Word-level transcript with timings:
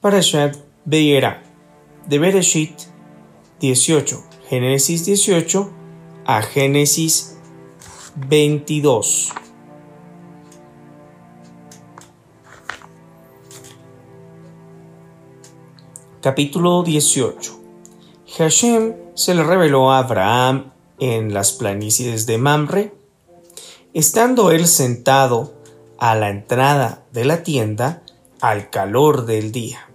Parashat 0.00 0.54
Beirá 0.84 1.42
de 2.06 2.20
Bereshit 2.20 2.82
18, 3.58 4.22
Génesis 4.48 5.04
18 5.04 5.72
a 6.24 6.40
Génesis 6.40 7.36
22. 8.14 9.32
Capítulo 16.22 16.84
18. 16.84 17.60
Hashem 18.38 18.94
se 19.14 19.34
le 19.34 19.42
reveló 19.42 19.90
a 19.90 19.98
Abraham 19.98 20.70
en 21.00 21.34
las 21.34 21.50
planicies 21.50 22.24
de 22.26 22.38
Mamre. 22.38 22.94
Estando 23.94 24.52
él 24.52 24.68
sentado 24.68 25.54
a 25.98 26.14
la 26.14 26.30
entrada 26.30 27.02
de 27.12 27.24
la 27.24 27.42
tienda 27.42 28.04
al 28.40 28.70
calor 28.70 29.26
del 29.26 29.50
día. 29.50 29.87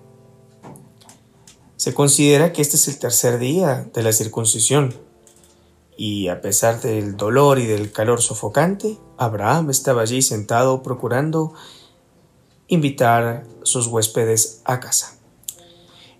Se 1.83 1.93
considera 1.93 2.53
que 2.53 2.61
este 2.61 2.77
es 2.77 2.87
el 2.87 2.97
tercer 2.97 3.39
día 3.39 3.89
de 3.93 4.03
la 4.03 4.13
circuncisión, 4.13 4.95
y 5.97 6.29
a 6.29 6.39
pesar 6.39 6.79
del 6.79 7.17
dolor 7.17 7.59
y 7.59 7.65
del 7.65 7.91
calor 7.91 8.21
sofocante, 8.21 8.97
Abraham 9.17 9.69
estaba 9.69 10.01
allí 10.01 10.21
sentado 10.21 10.81
procurando 10.81 11.51
invitar 12.69 13.45
sus 13.63 13.87
huéspedes 13.87 14.61
a 14.63 14.79
casa. 14.79 15.17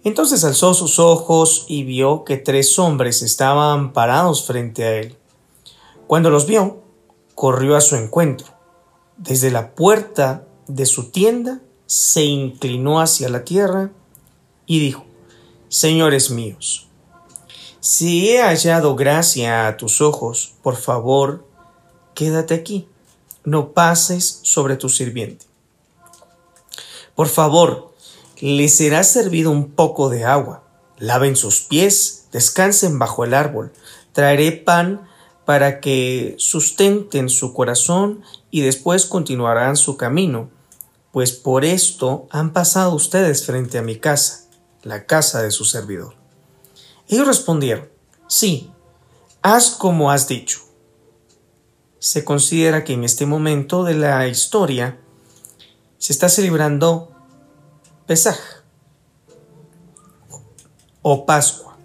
Entonces 0.04 0.44
alzó 0.44 0.74
sus 0.74 1.00
ojos 1.00 1.64
y 1.70 1.86
vio 1.86 2.26
que 2.26 2.36
tres 2.36 2.78
hombres 2.78 3.22
estaban 3.22 3.94
parados 3.94 4.46
frente 4.46 4.84
a 4.84 4.96
él. 4.98 5.16
Cuando 6.08 6.30
los 6.30 6.46
vio, 6.46 6.84
corrió 7.36 7.78
a 7.78 7.82
su 7.82 7.96
encuentro. 7.96 8.48
Desde 9.16 9.50
la 9.50 9.76
puerta 9.76 10.46
de 10.68 10.86
su 10.86 11.10
tienda 11.10 11.62
se 11.86 12.26
inclinó 12.26 13.00
hacia 13.00 13.30
la 13.30 13.46
tierra 13.46 13.92
y 14.66 14.82
dijo, 14.82 15.06
Señores 15.74 16.30
míos, 16.30 16.86
si 17.80 18.30
he 18.30 18.44
hallado 18.44 18.96
gracia 18.96 19.66
a 19.66 19.76
tus 19.76 20.02
ojos, 20.02 20.54
por 20.62 20.76
favor, 20.76 21.48
quédate 22.14 22.54
aquí, 22.54 22.88
no 23.44 23.72
pases 23.72 24.40
sobre 24.44 24.76
tu 24.76 24.88
sirviente. 24.88 25.48
Por 27.16 27.28
favor, 27.28 27.92
le 28.40 28.70
será 28.70 29.04
servido 29.04 29.50
un 29.50 29.72
poco 29.72 30.10
de 30.10 30.26
agua. 30.26 30.62
Laven 31.00 31.36
sus 31.36 31.62
pies, 31.62 32.28
descansen 32.32 33.00
bajo 33.00 33.24
el 33.24 33.34
árbol. 33.34 33.74
Traeré 34.12 34.52
pan 34.52 35.10
para 35.44 35.80
que 35.80 36.36
sustenten 36.38 37.30
su 37.30 37.52
corazón 37.52 38.22
y 38.52 38.62
después 38.62 39.08
continuarán 39.08 39.76
su 39.76 39.98
camino, 39.98 40.52
pues 41.12 41.32
por 41.32 41.66
esto 41.66 42.28
han 42.30 42.54
pasado 42.54 42.94
ustedes 42.94 43.48
frente 43.48 43.80
a 43.80 43.82
mi 43.82 43.96
casa, 43.96 44.43
la 44.84 45.06
casa 45.06 45.42
de 45.42 45.52
su 45.52 45.66
servidor. 45.66 46.16
Ellos 47.08 47.28
respondieron, 47.28 47.90
sí, 48.28 48.72
haz 49.42 49.72
como 49.72 50.12
has 50.12 50.28
dicho. 50.28 50.60
Se 52.00 52.24
considera 52.24 52.84
que 52.84 52.94
en 52.94 53.04
este 53.04 53.26
momento 53.26 53.84
de 53.84 53.96
la 53.96 54.28
historia 54.28 55.00
se 55.98 56.12
está 56.12 56.28
celebrando 56.28 57.12
Pesaj 58.06 58.38
o 61.02 61.26
Pascua. 61.26 61.78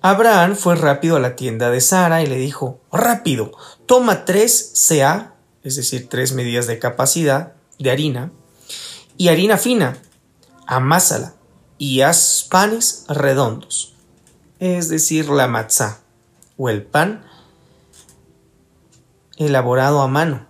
Abraham 0.00 0.54
fue 0.54 0.76
rápido 0.76 1.16
a 1.16 1.20
la 1.20 1.34
tienda 1.34 1.70
de 1.70 1.80
Sara 1.80 2.22
y 2.22 2.26
le 2.26 2.36
dijo, 2.36 2.80
rápido, 2.92 3.50
toma 3.86 4.24
tres 4.24 4.72
CA, 4.88 5.34
es 5.64 5.74
decir, 5.74 6.08
tres 6.08 6.32
medidas 6.32 6.68
de 6.68 6.78
capacidad 6.78 7.54
de 7.80 7.90
harina, 7.90 8.30
y 9.16 9.28
harina 9.28 9.56
fina, 9.56 9.98
amásala 10.66 11.34
y 11.78 12.00
haz 12.00 12.46
panes 12.50 13.04
redondos, 13.08 13.94
es 14.58 14.88
decir, 14.88 15.28
la 15.28 15.46
matzá 15.46 16.00
o 16.56 16.68
el 16.68 16.82
pan 16.82 17.24
elaborado 19.36 20.00
a 20.00 20.08
mano. 20.08 20.46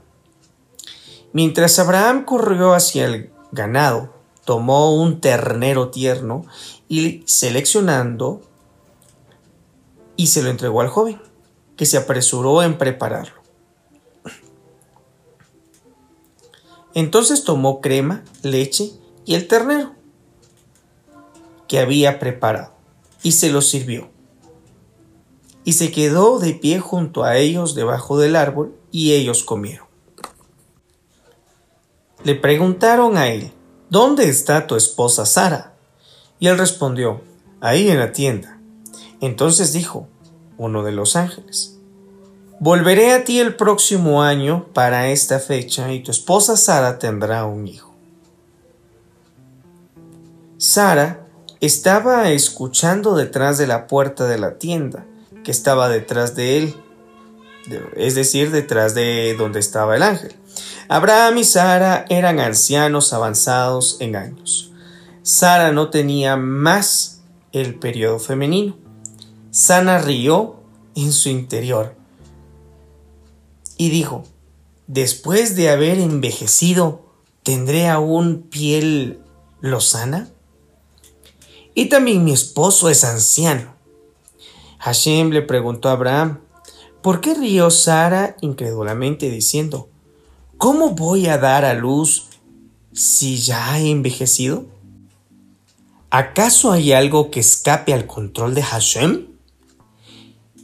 Mientras 1.32 1.78
Abraham 1.78 2.24
corrió 2.24 2.74
hacia 2.74 3.06
el 3.06 3.30
ganado, 3.52 4.14
tomó 4.44 4.94
un 4.94 5.20
ternero 5.20 5.90
tierno 5.90 6.46
y 6.88 7.22
seleccionando 7.26 8.40
y 10.16 10.28
se 10.28 10.42
lo 10.42 10.50
entregó 10.50 10.80
al 10.80 10.88
joven, 10.88 11.20
que 11.76 11.84
se 11.84 11.98
apresuró 11.98 12.62
en 12.62 12.78
prepararlo. 12.78 13.42
Entonces 16.94 17.44
tomó 17.44 17.82
crema, 17.82 18.24
leche 18.42 18.92
y 19.26 19.34
el 19.34 19.48
ternero 19.48 19.95
que 21.68 21.78
había 21.78 22.18
preparado 22.18 22.72
y 23.22 23.32
se 23.32 23.50
lo 23.50 23.62
sirvió. 23.62 24.10
Y 25.64 25.72
se 25.72 25.90
quedó 25.90 26.38
de 26.38 26.54
pie 26.54 26.78
junto 26.80 27.24
a 27.24 27.36
ellos 27.36 27.74
debajo 27.74 28.18
del 28.18 28.36
árbol 28.36 28.74
y 28.92 29.12
ellos 29.12 29.42
comieron. 29.42 29.86
Le 32.22 32.34
preguntaron 32.34 33.16
a 33.16 33.28
él, 33.28 33.52
¿Dónde 33.88 34.28
está 34.28 34.66
tu 34.66 34.74
esposa 34.74 35.26
Sara? 35.26 35.74
Y 36.40 36.48
él 36.48 36.58
respondió, 36.58 37.20
ahí 37.60 37.88
en 37.88 38.00
la 38.00 38.12
tienda. 38.12 38.60
Entonces 39.20 39.72
dijo, 39.72 40.08
uno 40.58 40.82
de 40.82 40.92
los 40.92 41.14
ángeles, 41.14 41.76
Volveré 42.58 43.12
a 43.12 43.22
ti 43.22 43.38
el 43.38 43.54
próximo 43.54 44.22
año 44.22 44.68
para 44.72 45.10
esta 45.10 45.40
fecha 45.40 45.92
y 45.92 46.02
tu 46.02 46.10
esposa 46.10 46.56
Sara 46.56 46.98
tendrá 46.98 47.44
un 47.44 47.68
hijo. 47.68 47.94
Sara 50.56 51.25
estaba 51.60 52.30
escuchando 52.30 53.16
detrás 53.16 53.58
de 53.58 53.66
la 53.66 53.86
puerta 53.86 54.26
de 54.26 54.38
la 54.38 54.58
tienda, 54.58 55.06
que 55.44 55.50
estaba 55.50 55.88
detrás 55.88 56.34
de 56.34 56.58
él, 56.58 56.74
es 57.96 58.14
decir, 58.14 58.50
detrás 58.50 58.94
de 58.94 59.34
donde 59.36 59.60
estaba 59.60 59.96
el 59.96 60.02
ángel. 60.02 60.34
Abraham 60.88 61.38
y 61.38 61.44
Sara 61.44 62.04
eran 62.08 62.38
ancianos 62.38 63.12
avanzados 63.12 63.96
en 64.00 64.16
años. 64.16 64.72
Sara 65.22 65.72
no 65.72 65.90
tenía 65.90 66.36
más 66.36 67.22
el 67.52 67.74
periodo 67.74 68.18
femenino. 68.18 68.76
Sana 69.50 69.98
rió 69.98 70.60
en 70.94 71.12
su 71.12 71.28
interior 71.28 71.96
y 73.76 73.90
dijo, 73.90 74.24
después 74.86 75.56
de 75.56 75.70
haber 75.70 75.98
envejecido, 75.98 77.12
¿tendré 77.42 77.88
aún 77.88 78.42
piel 78.50 79.20
lozana? 79.60 80.28
Y 81.76 81.86
también 81.86 82.24
mi 82.24 82.32
esposo 82.32 82.88
es 82.88 83.04
anciano. 83.04 83.74
Hashem 84.78 85.30
le 85.30 85.42
preguntó 85.42 85.90
a 85.90 85.92
Abraham, 85.92 86.40
¿por 87.02 87.20
qué 87.20 87.34
rió 87.34 87.70
Sara 87.70 88.34
incrédulamente 88.40 89.28
diciendo, 89.28 89.90
¿Cómo 90.56 90.92
voy 90.92 91.26
a 91.26 91.36
dar 91.36 91.66
a 91.66 91.74
luz 91.74 92.28
si 92.94 93.36
ya 93.36 93.78
he 93.78 93.90
envejecido? 93.90 94.64
¿Acaso 96.08 96.72
hay 96.72 96.92
algo 96.92 97.30
que 97.30 97.40
escape 97.40 97.92
al 97.92 98.06
control 98.06 98.54
de 98.54 98.62
Hashem? 98.62 99.26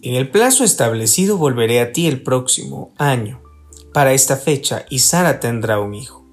En 0.01 0.15
el 0.15 0.31
plazo 0.31 0.65
establecido 0.65 1.37
volveré 1.37 1.81
a 1.81 1.93
ti 1.93 2.07
el 2.07 2.23
próximo 2.23 2.91
año, 2.97 3.43
para 3.93 4.15
esta 4.15 4.39
fecha, 4.39 4.87
y 4.89 5.01
Sara 5.01 5.41
tendrá 5.41 5.79
un 5.79 5.93
hijo. 5.93 6.25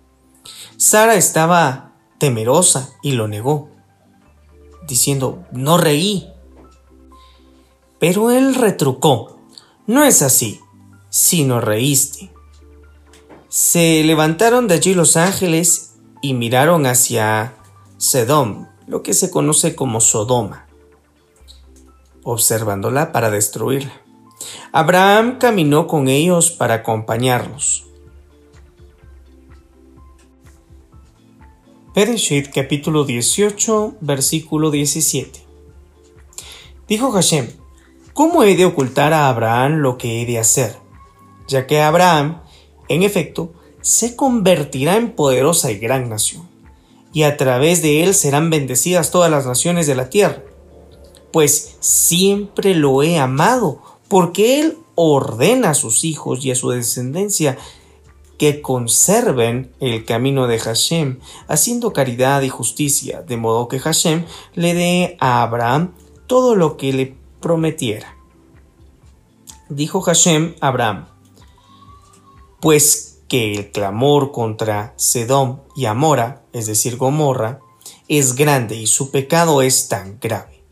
Sara 0.77 1.15
estaba 1.15 1.97
temerosa 2.17 2.91
y 3.03 3.11
lo 3.11 3.27
negó, 3.27 3.69
diciendo, 4.89 5.45
no 5.53 5.77
reí. 5.77 6.27
Pero 7.99 8.31
él 8.31 8.55
retrucó, 8.55 9.39
no 9.87 10.03
es 10.03 10.21
así, 10.21 10.59
sino 11.09 11.61
reíste. 11.61 12.31
Se 13.47 14.03
levantaron 14.03 14.67
de 14.67 14.75
allí 14.75 14.93
los 14.93 15.15
ángeles 15.15 15.95
y 16.21 16.33
miraron 16.33 16.85
hacia 16.85 17.53
Sedom, 17.97 18.67
lo 18.87 19.03
que 19.03 19.13
se 19.13 19.29
conoce 19.31 19.75
como 19.75 20.01
Sodoma, 20.01 20.67
observándola 22.23 23.11
para 23.11 23.29
destruirla. 23.29 23.93
Abraham 24.71 25.37
caminó 25.39 25.87
con 25.87 26.07
ellos 26.07 26.51
para 26.51 26.75
acompañarlos. 26.75 27.78
Pereshit 31.93 32.49
capítulo 32.53 33.03
18 33.03 33.95
versículo 34.01 34.71
17 34.71 35.39
Dijo 36.87 37.11
Hashem, 37.11 37.49
¿cómo 38.13 38.43
he 38.43 38.55
de 38.55 38.65
ocultar 38.65 39.13
a 39.13 39.29
Abraham 39.29 39.77
lo 39.77 39.97
que 39.97 40.21
he 40.21 40.25
de 40.25 40.39
hacer? 40.39 40.75
Ya 41.47 41.67
que 41.67 41.81
Abraham 41.81 42.41
en 42.89 43.03
efecto, 43.03 43.53
se 43.81 44.15
convertirá 44.15 44.97
en 44.97 45.11
poderosa 45.11 45.71
y 45.71 45.77
gran 45.77 46.09
nación, 46.09 46.49
y 47.13 47.23
a 47.23 47.37
través 47.37 47.81
de 47.81 48.03
él 48.03 48.13
serán 48.13 48.49
bendecidas 48.49 49.11
todas 49.11 49.31
las 49.31 49.45
naciones 49.45 49.87
de 49.87 49.95
la 49.95 50.09
tierra, 50.09 50.43
pues 51.31 51.77
siempre 51.79 52.73
lo 52.75 53.03
he 53.03 53.19
amado, 53.19 53.81
porque 54.07 54.59
él 54.59 54.77
ordena 54.95 55.69
a 55.69 55.75
sus 55.75 56.03
hijos 56.03 56.43
y 56.43 56.51
a 56.51 56.55
su 56.55 56.71
descendencia 56.71 57.57
que 58.39 58.61
conserven 58.61 59.71
el 59.81 60.05
camino 60.05 60.47
de 60.47 60.57
Hashem, 60.59 61.19
haciendo 61.49 61.91
caridad 61.91 62.41
y 62.41 62.49
justicia, 62.49 63.21
de 63.21 63.35
modo 63.35 63.67
que 63.67 63.79
Hashem 63.79 64.25
le 64.55 64.73
dé 64.73 65.17
a 65.19 65.43
Abraham 65.43 65.93
todo 66.25 66.55
lo 66.55 66.77
que 66.77 66.93
le 66.93 67.15
prometiera. 67.41 68.15
Dijo 69.67 70.01
Hashem 70.01 70.55
a 70.61 70.69
Abraham, 70.69 71.09
pues 72.61 73.19
que 73.27 73.53
el 73.53 73.71
clamor 73.71 74.31
contra 74.31 74.93
Sedom 74.95 75.59
y 75.75 75.85
Amora, 75.85 76.45
es 76.53 76.65
decir, 76.65 76.95
Gomorra, 76.95 77.59
es 78.07 78.35
grande 78.35 78.75
y 78.77 78.87
su 78.87 79.11
pecado 79.11 79.61
es 79.61 79.89
tan 79.89 80.17
grave. 80.19 80.63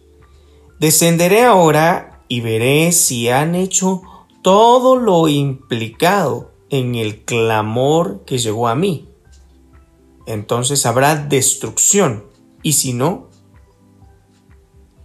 Descenderé 0.79 1.43
ahora 1.43 2.23
y 2.29 2.39
veré 2.39 2.93
si 2.93 3.27
han 3.27 3.55
hecho 3.55 4.01
todo 4.41 4.95
lo 4.95 5.27
implicado 5.27 6.56
en 6.69 6.95
el 6.95 7.23
clamor 7.23 8.23
que 8.25 8.37
llegó 8.37 8.67
a 8.67 8.75
mí. 8.75 9.09
Entonces 10.25 10.85
habrá 10.85 11.15
destrucción 11.15 12.25
y 12.61 12.73
si 12.73 12.93
no, 12.93 13.29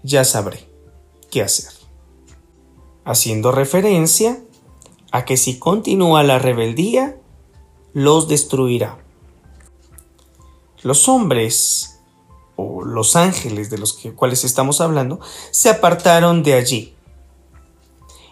ya 0.03 0.25
sabré 0.25 0.69
qué 1.31 1.43
hacer. 1.43 1.73
Haciendo 3.05 3.53
referencia 3.53 4.43
a 5.13 5.25
que 5.25 5.37
si 5.37 5.59
continúa 5.59 6.23
la 6.23 6.39
rebeldía, 6.39 7.19
los 7.93 8.29
destruirá. 8.29 8.99
Los 10.83 11.09
hombres, 11.09 12.01
o 12.57 12.83
los 12.85 13.15
ángeles 13.15 13.71
de 13.71 13.79
los 13.79 13.99
cuales 14.17 14.45
estamos 14.45 14.81
hablando, 14.81 15.21
se 15.51 15.71
apartaron 15.71 16.43
de 16.43 16.55
allí 16.55 16.95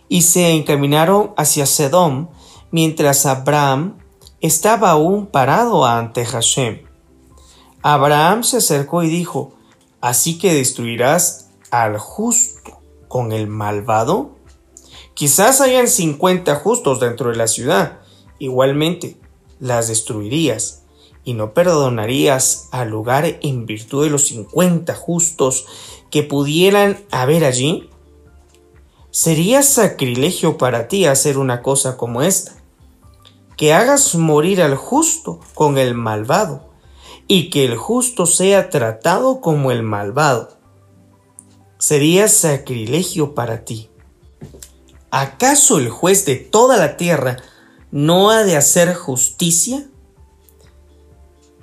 y 0.09 0.23
se 0.23 0.51
encaminaron 0.51 1.33
hacia 1.37 1.67
Sedom, 1.67 2.29
mientras 2.71 3.27
Abraham 3.27 3.99
estaba 4.41 4.91
aún 4.91 5.27
parado 5.27 5.85
ante 5.85 6.25
Hashem. 6.25 6.83
Abraham 7.83 8.43
se 8.45 8.59
acercó 8.59 9.03
y 9.03 9.09
dijo, 9.09 9.55
¿Así 10.01 10.39
que 10.39 10.55
destruirás 10.55 11.51
al 11.71 11.99
justo 11.99 12.81
con 13.09 13.33
el 13.33 13.47
malvado? 13.47 14.37
Quizás 15.15 15.61
hayan 15.61 15.89
cincuenta 15.89 16.57
justos 16.57 17.01
dentro 17.01 17.31
de 17.31 17.37
la 17.37 17.49
ciudad. 17.49 17.99
Igualmente, 18.39 19.19
las 19.59 19.89
destruirías 19.89 20.85
y 21.23 21.35
no 21.35 21.53
perdonarías 21.53 22.69
al 22.73 22.89
lugar 22.89 23.39
en 23.43 23.67
virtud 23.67 24.05
de 24.05 24.11
los 24.11 24.25
cincuenta 24.25 24.95
justos 24.95 25.67
que 26.11 26.23
pudieran 26.23 26.99
haber 27.11 27.45
allí? 27.45 27.91
Sería 29.11 29.63
sacrilegio 29.63 30.57
para 30.57 30.89
ti 30.89 31.05
hacer 31.05 31.37
una 31.37 31.61
cosa 31.61 31.99
como 31.99 32.23
esta, 32.23 32.60
que 33.61 33.75
hagas 33.75 34.15
morir 34.15 34.63
al 34.63 34.75
justo 34.75 35.39
con 35.53 35.77
el 35.77 35.95
malvado, 35.95 36.71
y 37.29 37.51
que 37.51 37.67
el 37.67 37.77
justo 37.77 38.25
sea 38.25 38.71
tratado 38.71 39.43
como 39.43 39.71
el 39.71 39.83
malvado. 39.83 40.57
Sería 41.77 42.27
sacrilegio 42.29 43.35
para 43.35 43.67
ti. 43.67 43.91
¿Acaso 45.11 45.77
el 45.77 45.91
juez 45.91 46.25
de 46.25 46.37
toda 46.37 46.79
la 46.79 46.97
tierra 46.97 47.37
no 47.91 48.31
ha 48.31 48.45
de 48.45 48.57
hacer 48.57 48.95
justicia? 48.95 49.87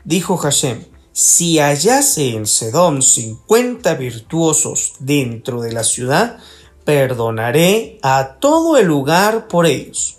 Dijo 0.03 0.37
Hashem, 0.37 0.85
si 1.13 1.57
hallase 1.57 2.35
en 2.35 2.45
Sedom 2.45 3.01
cincuenta 3.01 3.95
virtuosos 3.95 4.93
dentro 4.99 5.61
de 5.61 5.71
la 5.71 5.83
ciudad, 5.83 6.37
perdonaré 6.85 7.97
a 8.03 8.37
todo 8.39 8.77
el 8.77 8.85
lugar 8.85 9.47
por 9.47 9.65
ellos. 9.65 10.16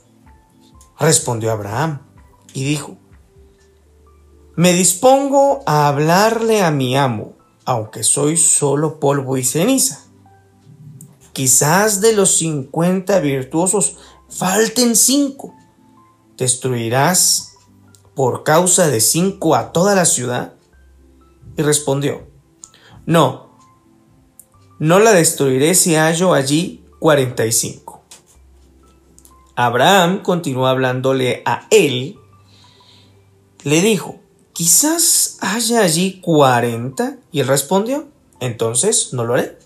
Respondió 0.98 1.52
Abraham 1.52 2.00
y 2.54 2.64
dijo, 2.64 2.96
Me 4.56 4.72
dispongo 4.72 5.62
a 5.66 5.88
hablarle 5.88 6.62
a 6.62 6.70
mi 6.70 6.96
amo, 6.96 7.34
aunque 7.64 8.02
soy 8.02 8.36
solo 8.36 8.98
polvo 8.98 9.36
y 9.36 9.44
ceniza. 9.44 10.04
Quizás 11.32 12.00
de 12.00 12.14
los 12.14 12.36
cincuenta 12.38 13.20
virtuosos 13.20 13.96
falten 14.28 14.96
cinco. 14.96 15.54
¿Destruirás 16.36 17.52
por 18.14 18.42
causa 18.42 18.88
de 18.88 19.00
cinco 19.00 19.54
a 19.54 19.72
toda 19.72 19.94
la 19.94 20.04
ciudad? 20.04 20.54
Y 21.56 21.62
respondió, 21.62 22.26
No, 23.06 23.56
no 24.80 24.98
la 24.98 25.12
destruiré 25.12 25.74
si 25.74 25.94
hallo 25.94 26.34
allí 26.34 26.84
45. 26.98 27.87
Abraham 29.60 30.22
continuó 30.22 30.68
hablándole 30.68 31.42
a 31.44 31.66
él. 31.70 32.16
Le 33.64 33.80
dijo, 33.80 34.20
quizás 34.52 35.36
haya 35.40 35.82
allí 35.82 36.20
40. 36.20 37.18
Y 37.32 37.40
él 37.40 37.48
respondió, 37.48 38.06
entonces 38.38 39.12
no 39.12 39.24
lo 39.24 39.34
haré. 39.34 39.58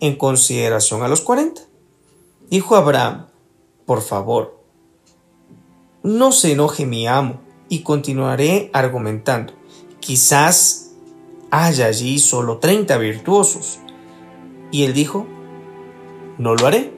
En 0.00 0.16
consideración 0.16 1.02
a 1.02 1.08
los 1.08 1.20
40. 1.20 1.60
Dijo 2.48 2.76
Abraham, 2.76 3.26
por 3.84 4.00
favor, 4.00 4.58
no 6.02 6.32
se 6.32 6.52
enoje 6.52 6.86
mi 6.86 7.06
amo. 7.06 7.42
Y 7.68 7.80
continuaré 7.80 8.70
argumentando, 8.72 9.52
quizás 10.00 10.92
haya 11.50 11.86
allí 11.86 12.18
solo 12.18 12.56
30 12.56 12.96
virtuosos 12.96 13.80
y 14.70 14.84
él 14.84 14.94
dijo, 14.94 15.26
no 16.38 16.54
lo 16.54 16.66
haré, 16.66 16.92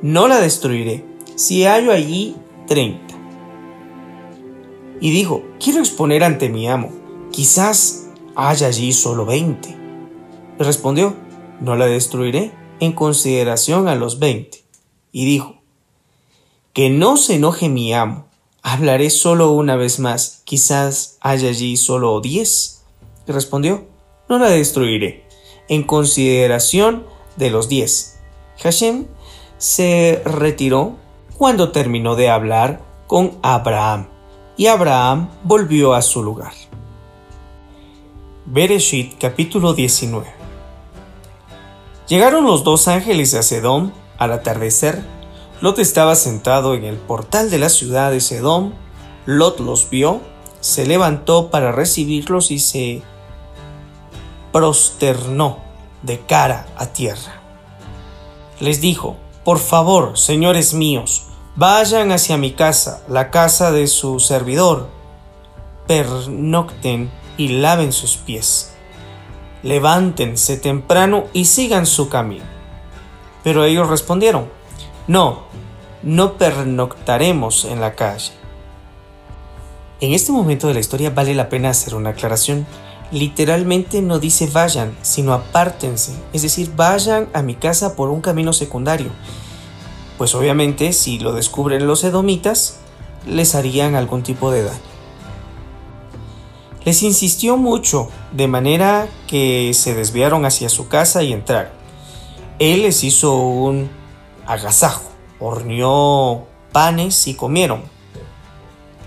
no 0.00 0.26
la 0.26 0.40
destruiré, 0.40 1.04
si 1.38 1.64
hallo 1.64 1.92
allí 1.92 2.34
treinta. 2.66 3.14
Y 5.00 5.12
dijo, 5.12 5.44
quiero 5.60 5.78
exponer 5.78 6.24
ante 6.24 6.48
mi 6.48 6.68
amo, 6.68 6.90
quizás 7.30 8.08
haya 8.34 8.66
allí 8.66 8.92
solo 8.92 9.24
veinte. 9.24 9.76
Y 10.58 10.62
respondió, 10.64 11.14
no 11.60 11.76
la 11.76 11.86
destruiré 11.86 12.50
en 12.80 12.92
consideración 12.92 13.86
a 13.86 13.94
los 13.94 14.18
veinte. 14.18 14.64
Y 15.12 15.26
dijo, 15.26 15.62
que 16.72 16.90
no 16.90 17.16
se 17.16 17.36
enoje 17.36 17.68
mi 17.68 17.94
amo, 17.94 18.26
hablaré 18.62 19.08
solo 19.08 19.52
una 19.52 19.76
vez 19.76 20.00
más, 20.00 20.42
quizás 20.44 21.18
haya 21.20 21.50
allí 21.50 21.76
solo 21.76 22.20
diez. 22.20 22.82
Y 23.28 23.32
respondió, 23.32 23.86
no 24.28 24.40
la 24.40 24.48
destruiré 24.48 25.24
en 25.68 25.84
consideración 25.84 27.06
de 27.36 27.50
los 27.50 27.68
diez. 27.68 28.18
Hashem 28.60 29.06
se 29.58 30.20
retiró 30.24 30.96
cuando 31.38 31.70
terminó 31.70 32.16
de 32.16 32.28
hablar 32.28 32.80
con 33.06 33.38
Abraham 33.42 34.08
y 34.56 34.66
Abraham 34.66 35.30
volvió 35.44 35.94
a 35.94 36.02
su 36.02 36.24
lugar. 36.24 36.52
Bereshit 38.44 39.16
capítulo 39.20 39.72
19 39.72 40.26
Llegaron 42.08 42.44
los 42.44 42.64
dos 42.64 42.88
ángeles 42.88 43.30
de 43.30 43.44
Sedom 43.44 43.92
al 44.18 44.32
atardecer. 44.32 45.04
Lot 45.60 45.78
estaba 45.78 46.16
sentado 46.16 46.74
en 46.74 46.82
el 46.82 46.96
portal 46.96 47.50
de 47.50 47.58
la 47.58 47.68
ciudad 47.68 48.10
de 48.10 48.20
Sedom. 48.20 48.72
Lot 49.24 49.60
los 49.60 49.90
vio, 49.90 50.20
se 50.58 50.86
levantó 50.86 51.50
para 51.50 51.70
recibirlos 51.70 52.50
y 52.50 52.58
se 52.58 53.02
prosternó 54.50 55.58
de 56.02 56.18
cara 56.18 56.66
a 56.76 56.86
tierra. 56.86 57.40
Les 58.58 58.80
dijo, 58.80 59.16
por 59.44 59.60
favor, 59.60 60.18
señores 60.18 60.74
míos, 60.74 61.27
vayan 61.58 62.12
hacia 62.12 62.36
mi 62.36 62.52
casa, 62.52 63.02
la 63.08 63.32
casa 63.32 63.72
de 63.72 63.88
su 63.88 64.20
servidor, 64.20 64.86
pernocten 65.88 67.10
y 67.36 67.48
laven 67.48 67.92
sus 67.92 68.16
pies. 68.16 68.74
Levántense 69.64 70.56
temprano 70.56 71.24
y 71.32 71.46
sigan 71.46 71.84
su 71.84 72.08
camino. 72.08 72.44
Pero 73.42 73.64
ellos 73.64 73.88
respondieron, 73.88 74.48
no, 75.08 75.46
no 76.04 76.34
pernoctaremos 76.34 77.64
en 77.64 77.80
la 77.80 77.96
calle. 77.96 78.30
En 80.00 80.12
este 80.12 80.30
momento 80.30 80.68
de 80.68 80.74
la 80.74 80.80
historia 80.80 81.10
vale 81.10 81.34
la 81.34 81.48
pena 81.48 81.70
hacer 81.70 81.96
una 81.96 82.10
aclaración 82.10 82.68
literalmente 83.10 84.00
no 84.00 84.20
dice 84.20 84.48
vayan, 84.52 84.96
sino 85.02 85.32
apártense, 85.32 86.12
es 86.32 86.42
decir, 86.42 86.72
vayan 86.76 87.28
a 87.32 87.42
mi 87.42 87.54
casa 87.54 87.96
por 87.96 88.10
un 88.10 88.20
camino 88.20 88.52
secundario. 88.52 89.10
Pues 90.18 90.34
obviamente 90.34 90.92
si 90.92 91.20
lo 91.20 91.32
descubren 91.32 91.86
los 91.86 92.02
edomitas, 92.04 92.80
les 93.26 93.54
harían 93.54 93.94
algún 93.94 94.22
tipo 94.22 94.50
de 94.50 94.64
daño. 94.64 94.78
Les 96.84 97.02
insistió 97.02 97.56
mucho, 97.56 98.08
de 98.32 98.48
manera 98.48 99.08
que 99.26 99.72
se 99.74 99.94
desviaron 99.94 100.44
hacia 100.44 100.68
su 100.68 100.88
casa 100.88 101.22
y 101.22 101.32
entraron. 101.32 101.72
Él 102.58 102.82
les 102.82 103.04
hizo 103.04 103.36
un 103.36 103.88
agasajo, 104.46 105.04
horneó 105.38 106.46
panes 106.72 107.28
y 107.28 107.34
comieron, 107.34 107.82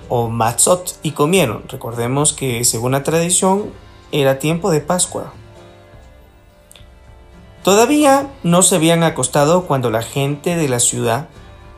o 0.08 0.30
matzot 0.30 0.96
y 1.04 1.12
comieron. 1.12 1.64
Recordemos 1.68 2.34
que 2.34 2.64
según 2.64 2.94
la 2.94 3.04
tradición, 3.04 3.72
era 4.12 4.40
tiempo 4.40 4.72
de 4.72 4.82
Pascua. 4.82 5.34
Todavía 7.64 8.32
no 8.44 8.64
se 8.64 8.76
habían 8.76 9.04
acostado 9.04 9.68
cuando 9.68 9.92
la 9.92 10.02
gente 10.02 10.56
de 10.56 10.68
la 10.68 10.80
ciudad, 10.80 11.30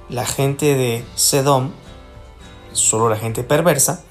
la 0.09 0.25
gente 0.25 0.75
de 0.75 1.05
Sedom, 1.15 1.71
solo 2.71 3.09
la 3.09 3.17
gente 3.17 3.43
perversa, 3.43 4.01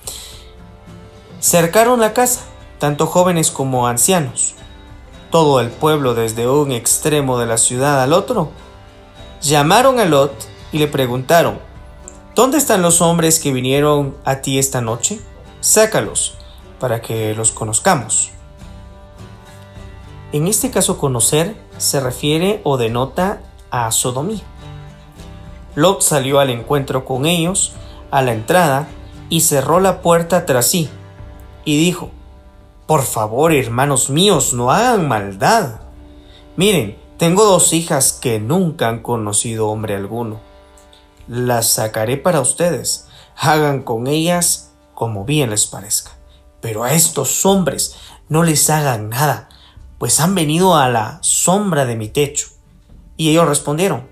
cercaron 1.40 2.00
la 2.00 2.12
casa, 2.12 2.42
tanto 2.78 3.06
jóvenes 3.06 3.50
como 3.50 3.86
ancianos. 3.86 4.54
Todo 5.30 5.60
el 5.60 5.70
pueblo 5.70 6.14
desde 6.14 6.46
un 6.46 6.72
extremo 6.72 7.38
de 7.38 7.46
la 7.46 7.56
ciudad 7.56 8.02
al 8.02 8.12
otro. 8.12 8.50
Llamaron 9.40 9.98
a 9.98 10.04
Lot 10.04 10.32
y 10.72 10.78
le 10.78 10.88
preguntaron, 10.88 11.58
¿Dónde 12.34 12.56
están 12.56 12.80
los 12.80 13.02
hombres 13.02 13.38
que 13.38 13.52
vinieron 13.52 14.16
a 14.24 14.36
ti 14.36 14.58
esta 14.58 14.80
noche? 14.80 15.20
Sácalos, 15.60 16.34
para 16.80 17.02
que 17.02 17.34
los 17.34 17.52
conozcamos. 17.52 18.30
En 20.32 20.48
este 20.48 20.70
caso 20.70 20.98
conocer 20.98 21.56
se 21.76 22.00
refiere 22.00 22.60
o 22.64 22.78
denota 22.78 23.42
a 23.70 23.90
sodomía. 23.92 24.42
Lot 25.74 26.02
salió 26.02 26.40
al 26.40 26.50
encuentro 26.50 27.04
con 27.04 27.26
ellos 27.26 27.74
a 28.10 28.22
la 28.22 28.32
entrada 28.32 28.88
y 29.28 29.40
cerró 29.40 29.80
la 29.80 30.02
puerta 30.02 30.44
tras 30.46 30.66
sí, 30.66 30.90
y 31.64 31.78
dijo, 31.78 32.10
Por 32.86 33.02
favor, 33.02 33.52
hermanos 33.52 34.10
míos, 34.10 34.52
no 34.52 34.70
hagan 34.70 35.08
maldad. 35.08 35.80
Miren, 36.56 36.98
tengo 37.18 37.44
dos 37.44 37.72
hijas 37.72 38.12
que 38.12 38.40
nunca 38.40 38.88
han 38.88 39.00
conocido 39.00 39.68
hombre 39.68 39.96
alguno. 39.96 40.40
Las 41.28 41.68
sacaré 41.68 42.16
para 42.16 42.40
ustedes. 42.40 43.06
Hagan 43.36 43.82
con 43.82 44.06
ellas 44.06 44.72
como 44.94 45.24
bien 45.24 45.50
les 45.50 45.66
parezca. 45.66 46.12
Pero 46.60 46.84
a 46.84 46.92
estos 46.92 47.46
hombres 47.46 47.96
no 48.28 48.42
les 48.42 48.68
hagan 48.70 49.08
nada, 49.08 49.48
pues 50.02 50.18
han 50.18 50.34
venido 50.34 50.74
a 50.74 50.88
la 50.88 51.20
sombra 51.22 51.86
de 51.86 51.94
mi 51.94 52.08
techo. 52.08 52.48
Y 53.16 53.30
ellos 53.30 53.46
respondieron, 53.46 54.08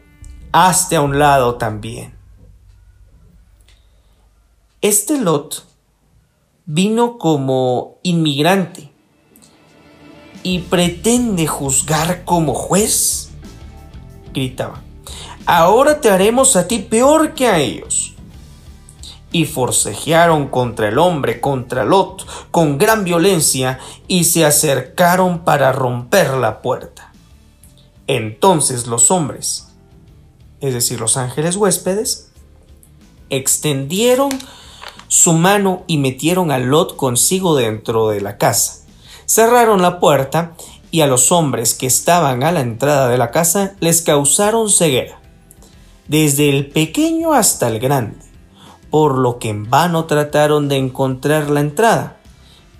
hazte 0.53 0.95
a 0.95 1.01
un 1.01 1.19
lado 1.19 1.57
también. 1.57 2.17
Este 4.83 5.19
Lot 5.19 5.67
vino 6.65 7.19
como 7.19 7.99
inmigrante 8.05 8.93
y 10.45 10.61
pretende 10.61 11.49
juzgar 11.49 12.25
como 12.25 12.55
juez, 12.55 13.31
gritaba. 14.33 14.85
Ahora 15.45 16.01
te 16.01 16.09
haremos 16.09 16.55
a 16.55 16.69
ti 16.69 16.79
peor 16.79 17.35
que 17.35 17.49
a 17.49 17.59
ellos. 17.59 18.00
Y 19.33 19.45
forcejearon 19.45 20.49
contra 20.49 20.89
el 20.89 20.99
hombre, 20.99 21.41
contra 21.41 21.85
Lot, 21.85 22.27
con 22.51 22.79
gran 22.79 23.05
violencia, 23.05 23.79
y 24.09 24.25
se 24.25 24.45
acercaron 24.45 25.41
para 25.41 25.73
romper 25.73 26.35
la 26.35 26.63
puerta. 26.63 27.13
Entonces 28.07 28.89
los 28.89 29.11
hombres, 29.13 29.69
es 30.61 30.75
decir, 30.75 30.99
los 30.99 31.17
ángeles 31.17 31.57
huéspedes, 31.57 32.33
extendieron 33.31 34.31
su 35.07 35.33
mano 35.33 35.85
y 35.87 35.99
metieron 35.99 36.51
a 36.51 36.59
Lot 36.59 36.97
consigo 36.97 37.57
dentro 37.57 38.09
de 38.09 38.21
la 38.21 38.37
casa. 38.37 38.85
Cerraron 39.27 39.81
la 39.81 40.01
puerta 40.01 40.55
y 40.91 41.03
a 41.03 41.07
los 41.07 41.31
hombres 41.33 41.75
que 41.75 41.87
estaban 41.87 42.43
a 42.43 42.53
la 42.53 42.61
entrada 42.61 43.09
de 43.09 43.19
la 43.19 43.31
casa 43.31 43.75
les 43.81 44.03
causaron 44.03 44.71
ceguera, 44.71 45.21
desde 46.09 46.49
el 46.49 46.67
pequeño 46.67 47.33
hasta 47.33 47.69
el 47.69 47.79
grande, 47.79 48.19
por 48.91 49.19
lo 49.19 49.39
que 49.39 49.49
en 49.49 49.71
vano 49.71 50.05
trataron 50.05 50.69
de 50.69 50.77
encontrar 50.77 51.51
la 51.51 51.61
entrada. 51.61 52.17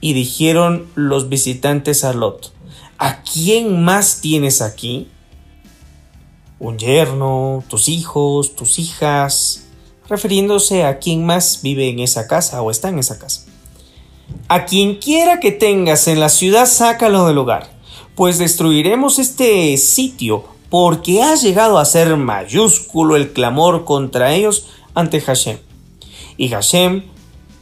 Y 0.01 0.13
dijeron 0.13 0.87
los 0.95 1.29
visitantes 1.29 2.05
a 2.05 2.13
Lot, 2.13 2.53
¿A 2.99 3.23
quién 3.23 3.83
más 3.83 4.21
tienes 4.21 4.61
aquí? 4.61 5.09
un 6.61 6.79
yerno, 6.79 7.65
tus 7.69 7.89
hijos, 7.89 8.55
tus 8.55 8.79
hijas, 8.79 9.65
refiriéndose 10.09 10.85
a 10.85 10.99
quien 10.99 11.25
más 11.25 11.61
vive 11.63 11.89
en 11.89 11.99
esa 11.99 12.29
casa 12.29 12.63
o 12.63 12.71
está 12.71 12.91
en 12.91 12.99
esa 12.99 13.19
casa. 13.19 13.47
A 14.47 14.67
quien 14.67 14.97
quiera 14.97 15.41
que 15.41 15.51
tengas 15.51 16.07
en 16.07 16.21
la 16.21 16.29
ciudad, 16.29 16.67
sácalo 16.67 17.27
del 17.27 17.35
lugar, 17.35 17.71
pues 18.15 18.39
destruiremos 18.39 19.19
este 19.19 19.77
sitio 19.79 20.45
porque 20.69 21.23
ha 21.23 21.35
llegado 21.35 21.79
a 21.79 21.85
ser 21.85 22.17
mayúsculo 22.17 23.17
el 23.17 23.33
clamor 23.33 23.85
contra 23.85 24.35
ellos 24.35 24.67
ante 24.95 25.21
Hashem. 25.21 25.59
Y 26.41 26.49
Hashem 26.49 27.03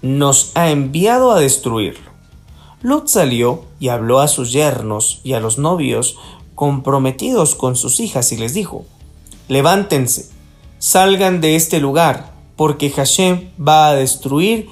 nos 0.02 0.52
ha 0.54 0.70
enviado 0.70 1.32
a 1.32 1.40
destruirlo. 1.40 2.12
Lot 2.80 3.08
salió 3.08 3.64
y 3.80 3.88
habló 3.88 4.20
a 4.20 4.28
sus 4.28 4.52
yernos 4.52 5.20
y 5.25 5.32
a 5.32 5.40
los 5.40 5.58
novios 5.58 6.16
comprometidos 6.54 7.56
con 7.56 7.75
sus 7.75 7.99
hijas 7.99 8.30
y 8.30 8.37
les 8.37 8.54
dijo, 8.54 8.87
levántense, 9.49 10.30
salgan 10.78 11.40
de 11.40 11.56
este 11.56 11.80
lugar, 11.80 12.32
porque 12.54 12.88
Hashem 12.90 13.50
va 13.61 13.88
a 13.88 13.97
destruir 13.97 14.68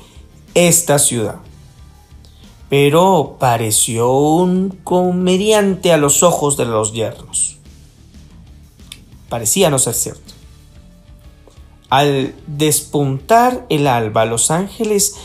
esta 0.54 1.00
ciudad. 1.00 1.40
Pero 2.70 3.34
pareció 3.40 4.12
un 4.12 4.68
comediante 4.84 5.92
a 5.92 5.96
los 5.96 6.22
ojos 6.22 6.56
de 6.56 6.66
los 6.66 6.92
yernos. 6.92 7.56
Parecía 9.28 9.68
no 9.68 9.80
ser 9.80 9.94
cierto. 9.94 10.25
Al 11.88 12.35
despuntar 12.47 13.64
el 13.69 13.87
alba, 13.87 14.25
los 14.25 14.50
ángeles 14.50 15.16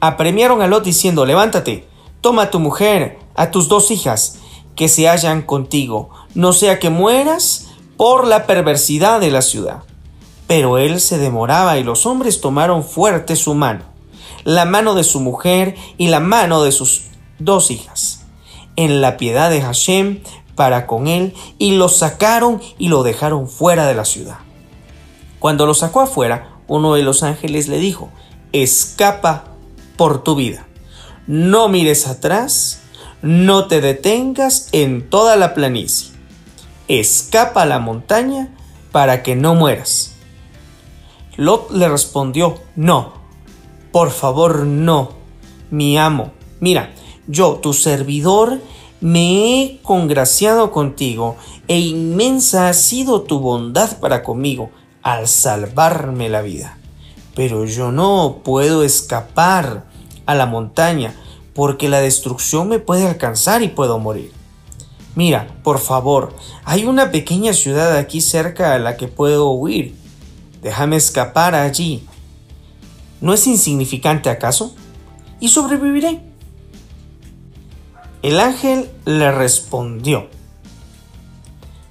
apremiaron 0.00 0.62
a 0.62 0.66
Lot 0.66 0.84
diciendo, 0.84 1.26
levántate, 1.26 1.86
toma 2.20 2.42
a 2.42 2.50
tu 2.50 2.58
mujer, 2.58 3.18
a 3.34 3.50
tus 3.50 3.68
dos 3.68 3.90
hijas, 3.90 4.38
que 4.74 4.88
se 4.88 5.08
hallan 5.08 5.42
contigo, 5.42 6.10
no 6.34 6.52
sea 6.52 6.78
que 6.78 6.90
mueras 6.90 7.68
por 7.96 8.26
la 8.26 8.46
perversidad 8.46 9.20
de 9.20 9.30
la 9.30 9.42
ciudad. 9.42 9.82
Pero 10.46 10.78
él 10.78 11.00
se 11.00 11.18
demoraba 11.18 11.78
y 11.78 11.84
los 11.84 12.06
hombres 12.06 12.40
tomaron 12.40 12.84
fuerte 12.84 13.36
su 13.36 13.54
mano, 13.54 13.84
la 14.44 14.64
mano 14.64 14.94
de 14.94 15.04
su 15.04 15.20
mujer 15.20 15.74
y 15.98 16.08
la 16.08 16.20
mano 16.20 16.62
de 16.62 16.72
sus 16.72 17.06
dos 17.38 17.70
hijas, 17.70 18.24
en 18.76 19.00
la 19.00 19.16
piedad 19.16 19.50
de 19.50 19.62
Hashem 19.62 20.22
para 20.54 20.86
con 20.86 21.08
él, 21.08 21.34
y 21.58 21.72
lo 21.72 21.88
sacaron 21.88 22.62
y 22.78 22.88
lo 22.88 23.02
dejaron 23.02 23.48
fuera 23.48 23.86
de 23.86 23.94
la 23.94 24.04
ciudad. 24.04 24.45
Cuando 25.46 25.64
lo 25.64 25.74
sacó 25.74 26.00
afuera, 26.00 26.58
uno 26.66 26.94
de 26.94 27.04
los 27.04 27.22
ángeles 27.22 27.68
le 27.68 27.78
dijo, 27.78 28.10
escapa 28.50 29.44
por 29.96 30.24
tu 30.24 30.34
vida, 30.34 30.66
no 31.28 31.68
mires 31.68 32.08
atrás, 32.08 32.80
no 33.22 33.68
te 33.68 33.80
detengas 33.80 34.68
en 34.72 35.08
toda 35.08 35.36
la 35.36 35.54
planicie. 35.54 36.10
Escapa 36.88 37.62
a 37.62 37.66
la 37.66 37.78
montaña 37.78 38.56
para 38.90 39.22
que 39.22 39.36
no 39.36 39.54
mueras. 39.54 40.16
Lot 41.36 41.70
le 41.70 41.88
respondió, 41.88 42.56
no, 42.74 43.12
por 43.92 44.10
favor 44.10 44.66
no, 44.66 45.12
mi 45.70 45.96
amo. 45.96 46.32
Mira, 46.58 46.92
yo, 47.28 47.60
tu 47.62 47.72
servidor, 47.72 48.60
me 49.00 49.62
he 49.62 49.80
congraciado 49.82 50.72
contigo, 50.72 51.36
e 51.68 51.78
inmensa 51.78 52.68
ha 52.68 52.72
sido 52.72 53.22
tu 53.22 53.38
bondad 53.38 54.00
para 54.00 54.24
conmigo 54.24 54.72
al 55.06 55.28
salvarme 55.28 56.28
la 56.28 56.42
vida. 56.42 56.78
Pero 57.36 57.64
yo 57.64 57.92
no 57.92 58.40
puedo 58.42 58.82
escapar 58.82 59.84
a 60.26 60.34
la 60.34 60.46
montaña, 60.46 61.14
porque 61.54 61.88
la 61.88 62.00
destrucción 62.00 62.68
me 62.68 62.80
puede 62.80 63.06
alcanzar 63.06 63.62
y 63.62 63.68
puedo 63.68 64.00
morir. 64.00 64.32
Mira, 65.14 65.46
por 65.62 65.78
favor, 65.78 66.34
hay 66.64 66.86
una 66.86 67.12
pequeña 67.12 67.52
ciudad 67.52 67.96
aquí 67.96 68.20
cerca 68.20 68.74
a 68.74 68.80
la 68.80 68.96
que 68.96 69.06
puedo 69.06 69.50
huir. 69.50 69.94
Déjame 70.60 70.96
escapar 70.96 71.54
allí. 71.54 72.04
¿No 73.20 73.32
es 73.32 73.46
insignificante 73.46 74.28
acaso? 74.28 74.74
Y 75.38 75.50
sobreviviré. 75.50 76.20
El 78.22 78.40
ángel 78.40 78.90
le 79.04 79.30
respondió, 79.30 80.26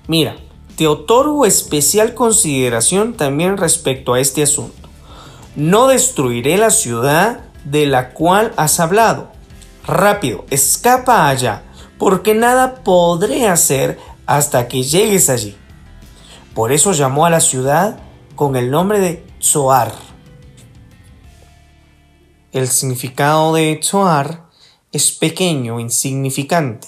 Mira, 0.09 0.35
te 0.77 0.87
otorgo 0.87 1.45
especial 1.45 2.13
consideración 2.13 3.13
también 3.13 3.57
respecto 3.57 4.13
a 4.13 4.19
este 4.19 4.43
asunto. 4.43 4.89
No 5.55 5.87
destruiré 5.87 6.57
la 6.57 6.69
ciudad 6.69 7.45
de 7.63 7.85
la 7.85 8.13
cual 8.13 8.53
has 8.57 8.79
hablado, 8.79 9.35
Rápido, 9.87 10.45
escapa 10.49 11.29
allá, 11.29 11.61
porque 11.99 12.33
nada 12.33 12.83
podré 12.83 13.47
hacer 13.47 13.99
hasta 14.25 14.67
que 14.67 14.81
llegues 14.81 15.29
allí. 15.29 15.55
Por 16.55 16.71
eso 16.71 16.91
llamó 16.91 17.25
a 17.25 17.29
la 17.29 17.39
ciudad 17.39 17.99
con 18.35 18.55
el 18.55 18.71
nombre 18.71 18.99
de 18.99 19.27
Zoar. 19.39 19.93
El 22.51 22.67
significado 22.67 23.53
de 23.53 23.79
Zoar 23.83 24.45
es 24.91 25.11
pequeño, 25.11 25.79
insignificante. 25.79 26.87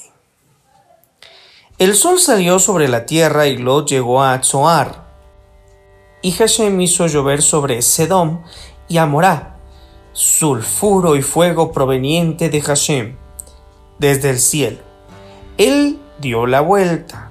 El 1.79 1.93
sol 1.93 2.17
salió 2.17 2.57
sobre 2.57 2.87
la 2.87 3.05
tierra 3.05 3.45
y 3.45 3.55
Lot 3.55 3.87
llegó 3.87 4.23
a 4.23 4.41
Zoar. 4.41 5.05
Y 6.23 6.31
Hashem 6.31 6.81
hizo 6.81 7.05
llover 7.05 7.43
sobre 7.43 7.83
Sedom 7.83 8.41
y 8.87 8.97
Amorá, 8.97 9.59
sulfuro 10.11 11.15
y 11.15 11.21
fuego 11.21 11.71
proveniente 11.71 12.49
de 12.49 12.61
Hashem, 12.61 13.15
desde 13.99 14.31
el 14.31 14.39
cielo. 14.39 14.79
Él 15.59 15.99
dio 16.19 16.47
la 16.47 16.61
vuelta, 16.61 17.29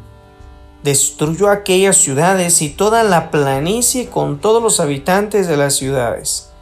destruyó 0.84 1.50
aquellas 1.50 1.96
ciudades 1.96 2.62
y 2.62 2.68
toda 2.68 3.02
la 3.02 3.32
planicie 3.32 4.08
con 4.10 4.38
todos 4.38 4.62
los 4.62 4.78
habitantes 4.78 5.48
de 5.48 5.56
las 5.56 5.74
ciudades, 5.74 6.52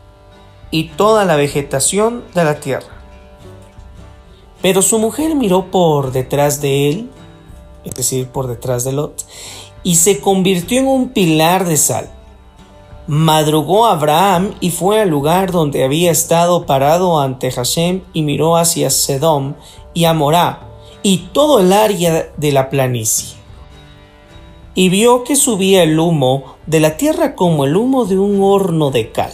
y 0.71 0.89
toda 0.89 1.27
la 1.27 1.37
vegetación 1.37 2.25
de 2.35 2.45
la 2.45 2.61
tierra. 2.61 3.03
Pero 4.63 4.81
su 4.81 4.99
mujer 4.99 5.35
miró 5.35 5.71
por 5.71 6.13
detrás 6.13 6.63
de 6.63 6.89
él, 6.89 7.11
es 7.85 7.95
decir, 7.95 8.29
por 8.29 8.47
detrás 8.47 8.85
de 8.85 8.93
Lot, 8.93 9.25
y 9.83 9.97
se 9.97 10.21
convirtió 10.21 10.81
en 10.81 10.87
un 10.87 11.09
pilar 11.11 11.67
de 11.67 11.77
sal. 11.77 12.11
Madrugó 13.07 13.87
Abraham 13.87 14.55
y 14.61 14.71
fue 14.71 15.01
al 15.01 15.11
lugar 15.11 15.53
donde 15.53 15.85
había 15.85 16.11
estado 16.11 16.65
parado 16.65 17.21
ante 17.21 17.51
Hashem 17.51 18.01
y 18.15 18.23
miró 18.23 18.57
hacia 18.57 18.89
Sedom 18.89 19.55
y 19.93 20.07
Amorá 20.07 20.71
y 21.03 21.29
todo 21.35 21.61
el 21.61 21.75
área 21.75 22.31
de 22.35 22.53
la 22.53 22.71
planicie. 22.71 23.37
Y 24.75 24.89
vio 24.89 25.23
que 25.23 25.37
subía 25.37 25.83
el 25.83 26.01
humo 26.01 26.57
de 26.67 26.81
la 26.81 26.97
tierra 26.97 27.35
como 27.35 27.67
el 27.67 27.77
humo 27.77 28.07
de 28.07 28.19
un 28.19 28.43
horno 28.43 28.91
de 28.91 29.13
cal. 29.13 29.33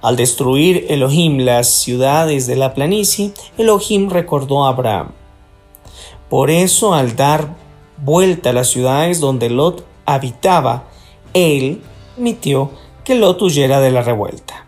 Al 0.00 0.16
destruir 0.16 0.86
Elohim 0.88 1.38
las 1.38 1.68
ciudades 1.68 2.46
de 2.46 2.56
la 2.56 2.72
planicie, 2.72 3.32
Elohim 3.58 4.08
recordó 4.08 4.64
a 4.64 4.70
Abraham. 4.70 5.12
Por 6.30 6.50
eso, 6.50 6.94
al 6.94 7.14
dar 7.14 7.54
vuelta 8.02 8.50
a 8.50 8.52
las 8.52 8.68
ciudades 8.68 9.20
donde 9.20 9.48
Lot 9.48 9.86
habitaba, 10.04 10.84
él 11.32 11.82
permitió 12.14 12.70
que 13.04 13.14
Lot 13.14 13.40
huyera 13.42 13.80
de 13.80 13.90
la 13.90 14.02
revuelta. 14.02 14.66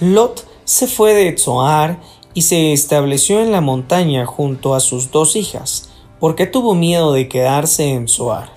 Lot 0.00 0.46
se 0.64 0.86
fue 0.86 1.14
de 1.14 1.36
Zoar 1.38 2.00
y 2.34 2.42
se 2.42 2.72
estableció 2.72 3.40
en 3.40 3.52
la 3.52 3.60
montaña 3.60 4.26
junto 4.26 4.74
a 4.74 4.80
sus 4.80 5.10
dos 5.10 5.36
hijas, 5.36 5.90
porque 6.18 6.46
tuvo 6.46 6.74
miedo 6.74 7.12
de 7.12 7.28
quedarse 7.28 7.92
en 7.92 8.08
Zoar. 8.08 8.52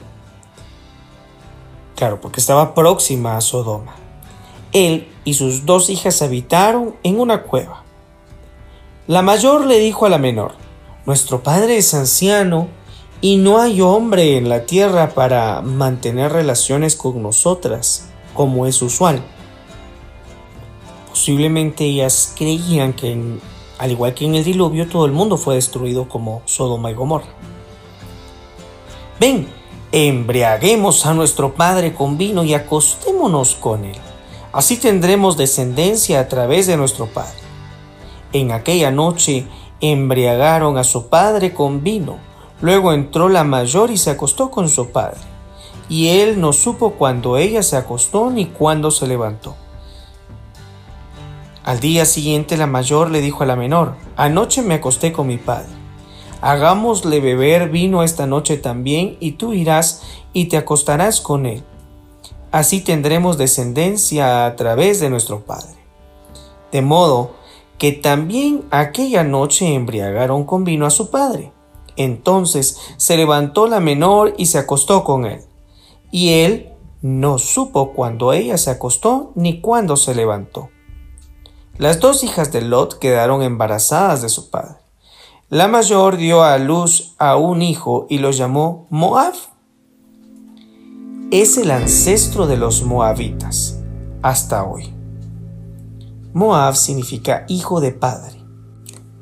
Claro, 1.96 2.20
porque 2.20 2.40
estaba 2.40 2.74
próxima 2.74 3.38
a 3.38 3.42
Sodoma. 3.42 3.96
Él 4.72 5.08
y 5.24 5.36
sus 5.36 5.66
dos 5.66 5.90
hijas 5.90 6.22
habitaron 6.22 6.96
en 7.04 7.20
una 7.20 7.44
cueva. 7.44 7.84
La 9.08 9.22
mayor 9.22 9.66
le 9.66 9.80
dijo 9.80 10.06
a 10.06 10.10
la 10.10 10.18
menor, 10.18 10.54
Nuestro 11.06 11.44
padre 11.44 11.78
es 11.78 11.94
anciano 11.94 12.68
y 13.26 13.38
no 13.38 13.60
hay 13.60 13.82
hombre 13.82 14.38
en 14.38 14.50
la 14.50 14.68
tierra 14.68 15.16
para 15.16 15.64
mantener 15.64 16.32
relaciones 16.32 16.96
con 16.96 17.24
nosotras, 17.24 18.08
como 18.36 18.68
es 18.68 18.80
usual. 18.84 19.20
Posiblemente 21.10 21.86
ellas 21.86 22.36
creían 22.38 22.94
que, 22.94 23.40
al 23.80 23.92
igual 23.92 24.14
que 24.14 24.26
en 24.26 24.36
el 24.36 24.44
diluvio, 24.44 24.88
todo 24.88 25.08
el 25.08 25.12
mundo 25.12 25.38
fue 25.38 25.56
destruido 25.56 26.08
como 26.08 26.44
Sodoma 26.46 26.92
y 26.92 26.94
Gomorra. 26.94 27.26
Ven, 29.20 29.48
embriaguemos 29.92 31.08
a 31.08 31.16
nuestro 31.16 31.56
padre 31.56 31.96
con 31.96 32.20
vino 32.20 32.44
y 32.44 32.54
acostémonos 32.54 33.56
con 33.56 33.86
él. 33.86 33.98
Así 34.54 34.78
tendremos 34.78 35.36
descendencia 35.36 36.20
a 36.20 36.28
través 36.28 36.68
de 36.68 36.78
nuestro 36.78 37.08
padre. 37.08 37.40
En 38.34 38.52
aquella 38.52 38.92
noche 38.92 39.48
embriagaron 39.82 40.78
a 40.78 40.84
su 40.84 41.08
padre 41.08 41.56
con 41.56 41.82
vino 41.82 42.20
Luego 42.62 42.94
entró 42.94 43.30
la 43.30 43.44
mayor 43.44 43.92
y 43.92 43.98
se 43.98 44.12
acostó 44.12 44.50
con 44.50 44.70
su 44.70 44.90
padre. 44.92 45.20
Y 45.90 46.08
él 46.20 46.40
no 46.40 46.54
supo 46.54 46.92
cuándo 46.92 47.38
ella 47.38 47.62
se 47.62 47.78
acostó 47.78 48.30
ni 48.30 48.46
cuándo 48.46 48.92
se 48.92 49.08
levantó. 49.08 49.56
Al 51.64 51.80
día 51.80 52.06
siguiente 52.06 52.58
la 52.58 52.68
mayor 52.68 53.10
le 53.10 53.22
dijo 53.22 53.44
a 53.44 53.48
la 53.48 53.56
menor, 53.56 53.96
Anoche 54.16 54.62
me 54.62 54.76
acosté 54.76 55.12
con 55.12 55.28
mi 55.28 55.38
padre. 55.38 55.70
Hagámosle 56.42 57.20
beber 57.22 57.70
vino 57.70 58.04
esta 58.04 58.28
noche 58.28 58.58
también 58.58 59.18
y 59.20 59.32
tú 59.32 59.54
irás 59.54 60.04
y 60.32 60.46
te 60.46 60.58
acostarás 60.58 61.22
con 61.22 61.46
él. 61.46 61.64
Así 62.52 62.82
tendremos 62.82 63.38
descendencia 63.38 64.46
a 64.46 64.56
través 64.56 65.00
de 65.00 65.10
nuestro 65.10 65.42
padre. 65.42 65.76
De 66.72 66.82
modo 66.82 67.32
que 67.78 67.92
también 67.92 68.64
aquella 68.72 69.24
noche 69.24 69.74
embriagaron 69.74 70.46
con 70.46 70.64
vino 70.64 70.86
a 70.86 70.92
su 70.92 71.10
padre. 71.10 71.52
Entonces 71.98 72.80
se 72.98 73.18
levantó 73.18 73.68
la 73.68 73.80
menor 73.80 74.34
y 74.38 74.48
se 74.48 74.58
acostó 74.58 75.04
con 75.04 75.26
él. 75.26 75.42
Y 76.12 76.30
él 76.30 76.74
no 77.02 77.38
supo 77.38 77.94
cuándo 77.94 78.34
ella 78.34 78.58
se 78.58 78.72
acostó 78.72 79.32
ni 79.36 79.62
cuándo 79.62 79.98
se 79.98 80.16
levantó. 80.16 80.70
Las 81.78 82.00
dos 82.00 82.24
hijas 82.24 82.52
de 82.52 82.62
Lot 82.62 83.00
quedaron 83.00 83.42
embarazadas 83.42 84.22
de 84.22 84.30
su 84.30 84.50
padre. 84.50 84.78
La 85.50 85.68
mayor 85.68 86.18
dio 86.18 86.44
a 86.44 86.58
luz 86.58 87.14
a 87.18 87.36
un 87.36 87.62
hijo 87.62 88.08
y 88.10 88.18
lo 88.18 88.32
llamó 88.32 88.88
Moab. 88.90 89.34
Es 91.32 91.58
el 91.58 91.70
ancestro 91.72 92.48
de 92.48 92.58
los 92.58 92.84
moabitas 92.84 93.80
hasta 94.22 94.64
hoy. 94.64 94.92
Moab 96.34 96.76
significa 96.76 97.46
hijo 97.48 97.80
de 97.80 97.92
padre. 97.92 98.35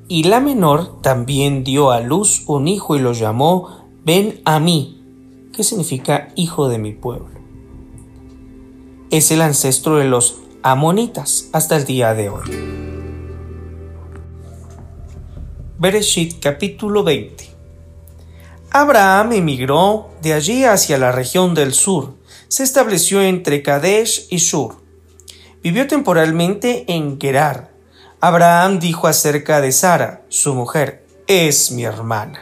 Y 0.08 0.24
la 0.24 0.40
menor 0.40 1.02
también 1.02 1.64
dio 1.64 1.92
a 1.92 2.02
luz 2.02 2.44
un 2.48 2.68
hijo 2.68 2.96
y 2.96 3.00
lo 3.00 3.14
llamó 3.14 3.88
Ben 4.04 4.42
a 4.44 4.60
mí, 4.60 5.02
que 5.54 5.64
significa 5.64 6.30
hijo 6.36 6.68
de 6.68 6.78
mi 6.78 6.92
pueblo. 6.92 7.40
Es 9.12 9.32
el 9.32 9.42
ancestro 9.42 9.98
de 9.98 10.06
los 10.06 10.40
amonitas 10.62 11.50
hasta 11.54 11.78
el 11.78 11.86
día 11.86 12.14
de 12.14 12.30
hoy. 12.30 12.44
Bereshit 15.78 16.40
capítulo 16.40 17.04
20 17.04 17.50
Abraham 18.72 19.34
emigró 19.34 20.10
de 20.22 20.34
allí 20.34 20.64
hacia 20.64 20.98
la 20.98 21.12
región 21.12 21.54
del 21.54 21.74
sur. 21.74 22.16
Se 22.48 22.64
estableció 22.64 23.22
entre 23.22 23.62
Kadesh 23.62 24.28
y 24.32 24.38
Shur. 24.38 24.76
Vivió 25.62 25.88
temporalmente 25.88 26.86
en 26.88 27.20
Gerar 27.22 27.73
Abraham 28.26 28.80
dijo 28.80 29.08
acerca 29.08 29.60
de 29.60 29.74
Sara, 29.74 30.22
su 30.30 30.56
mujer, 30.56 31.06
es 31.28 31.74
mi 31.74 31.84
hermana. 31.84 32.40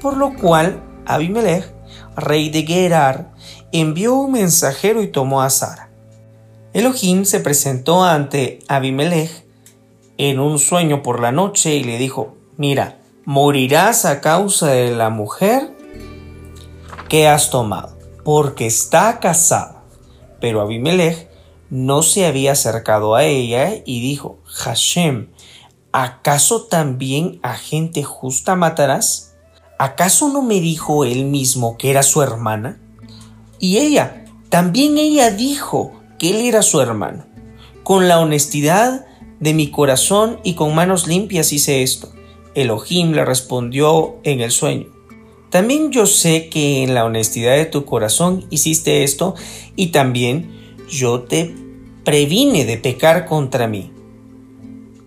Por 0.00 0.16
lo 0.16 0.32
cual 0.36 0.80
Abimelech, 1.04 1.68
rey 2.14 2.48
de 2.48 2.62
Gerar, 2.62 3.32
envió 3.72 4.14
un 4.14 4.30
mensajero 4.30 5.02
y 5.02 5.08
tomó 5.08 5.42
a 5.42 5.50
Sara. 5.50 5.90
Elohim 6.72 7.24
se 7.24 7.40
presentó 7.40 8.04
ante 8.04 8.60
Abimelech 8.68 9.44
en 10.16 10.38
un 10.38 10.60
sueño 10.60 11.02
por 11.02 11.18
la 11.18 11.32
noche 11.32 11.74
y 11.74 11.82
le 11.82 11.98
dijo, 11.98 12.36
mira, 12.56 13.00
morirás 13.24 14.04
a 14.04 14.20
causa 14.20 14.68
de 14.68 14.94
la 14.94 15.10
mujer 15.10 15.72
que 17.08 17.26
has 17.26 17.50
tomado, 17.50 17.98
porque 18.22 18.66
está 18.66 19.18
casada. 19.18 19.82
Pero 20.40 20.60
Abimelech 20.60 21.25
no 21.70 22.02
se 22.02 22.26
había 22.26 22.52
acercado 22.52 23.14
a 23.14 23.24
ella 23.24 23.82
y 23.84 24.00
dijo, 24.00 24.38
Hashem, 24.44 25.28
¿acaso 25.92 26.64
también 26.64 27.40
a 27.42 27.54
gente 27.54 28.02
justa 28.02 28.56
matarás? 28.56 29.34
¿Acaso 29.78 30.28
no 30.28 30.42
me 30.42 30.60
dijo 30.60 31.04
él 31.04 31.24
mismo 31.24 31.76
que 31.76 31.90
era 31.90 32.02
su 32.02 32.22
hermana? 32.22 32.80
Y 33.58 33.78
ella, 33.78 34.24
también 34.48 34.96
ella 34.96 35.30
dijo 35.30 35.92
que 36.18 36.30
él 36.30 36.46
era 36.46 36.62
su 36.62 36.80
hermano. 36.80 37.26
Con 37.82 38.08
la 38.08 38.20
honestidad 38.20 39.06
de 39.40 39.54
mi 39.54 39.70
corazón 39.70 40.40
y 40.44 40.54
con 40.54 40.74
manos 40.74 41.06
limpias 41.06 41.52
hice 41.52 41.82
esto. 41.82 42.12
Elohim 42.54 43.12
le 43.12 43.24
respondió 43.24 44.16
en 44.22 44.40
el 44.40 44.50
sueño. 44.50 44.86
También 45.50 45.92
yo 45.92 46.06
sé 46.06 46.48
que 46.48 46.82
en 46.82 46.94
la 46.94 47.04
honestidad 47.04 47.56
de 47.56 47.66
tu 47.66 47.84
corazón 47.84 48.46
hiciste 48.50 49.04
esto 49.04 49.34
y 49.76 49.88
también 49.88 50.65
yo 50.88 51.22
te 51.22 51.54
previne 52.04 52.64
de 52.64 52.78
pecar 52.78 53.26
contra 53.26 53.66
mí. 53.66 53.92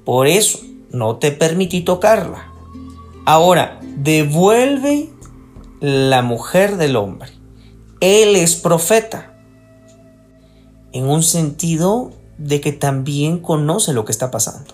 Por 0.05 0.27
eso 0.27 0.59
no 0.91 1.17
te 1.17 1.31
permití 1.31 1.81
tocarla. 1.81 2.51
Ahora, 3.25 3.79
devuelve 3.95 5.09
la 5.79 6.21
mujer 6.21 6.77
del 6.77 6.95
hombre. 6.95 7.31
Él 7.99 8.35
es 8.35 8.55
profeta. 8.55 9.33
En 10.91 11.07
un 11.07 11.23
sentido 11.23 12.11
de 12.37 12.61
que 12.61 12.71
también 12.71 13.39
conoce 13.39 13.93
lo 13.93 14.05
que 14.05 14.11
está 14.11 14.31
pasando. 14.31 14.73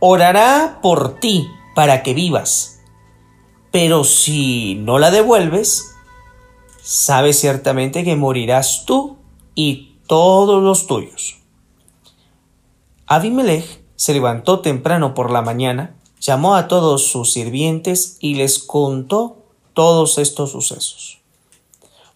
Orará 0.00 0.80
por 0.82 1.20
ti 1.20 1.46
para 1.74 2.02
que 2.02 2.14
vivas. 2.14 2.80
Pero 3.70 4.04
si 4.04 4.74
no 4.74 4.98
la 4.98 5.10
devuelves, 5.10 5.94
sabes 6.82 7.38
ciertamente 7.38 8.02
que 8.04 8.16
morirás 8.16 8.84
tú 8.84 9.21
y 9.54 9.96
todos 10.06 10.62
los 10.62 10.86
tuyos. 10.86 11.38
Abimelech 13.06 13.82
se 13.96 14.14
levantó 14.14 14.60
temprano 14.60 15.14
por 15.14 15.30
la 15.30 15.42
mañana, 15.42 15.94
llamó 16.20 16.54
a 16.54 16.68
todos 16.68 17.06
sus 17.06 17.32
sirvientes 17.32 18.16
y 18.20 18.34
les 18.34 18.58
contó 18.58 19.36
todos 19.74 20.18
estos 20.18 20.52
sucesos. 20.52 21.18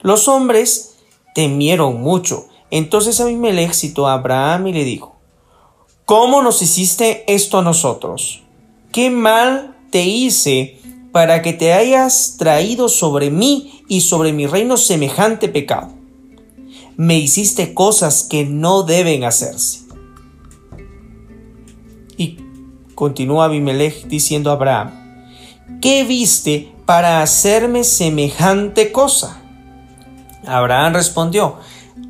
Los 0.01 0.29
hombres 0.29 0.97
temieron 1.35 2.01
mucho. 2.01 2.47
Entonces 2.71 3.21
Abimelech 3.21 3.73
citó 3.73 4.07
a 4.07 4.15
Abraham 4.15 4.69
y 4.69 4.73
le 4.73 4.85
dijo, 4.85 5.17
¿Cómo 6.07 6.41
nos 6.41 6.63
hiciste 6.63 7.25
esto 7.27 7.59
a 7.59 7.63
nosotros? 7.63 8.43
¿Qué 8.93 9.11
mal 9.11 9.77
te 9.91 10.05
hice 10.05 10.81
para 11.11 11.43
que 11.43 11.53
te 11.53 11.73
hayas 11.73 12.37
traído 12.39 12.89
sobre 12.89 13.31
mí 13.31 13.83
y 13.89 14.03
sobre 14.03 14.33
mi 14.33 14.47
reino 14.47 14.77
semejante 14.77 15.49
pecado? 15.49 15.96
Me 16.97 17.19
hiciste 17.19 17.75
cosas 17.75 18.23
que 18.23 18.45
no 18.45 18.83
deben 18.83 19.25
hacerse. 19.25 19.87
continuó 22.97 23.43
Abimelech 23.43 24.07
diciendo 24.07 24.51
a 24.51 24.55
Abraham, 24.55 24.91
¿qué 25.81 26.03
viste 26.03 26.73
para 26.87 27.23
hacerme 27.23 27.85
semejante 27.85 28.91
cosa? 28.91 29.41
Abraham 30.45 30.95
respondió, 30.95 31.57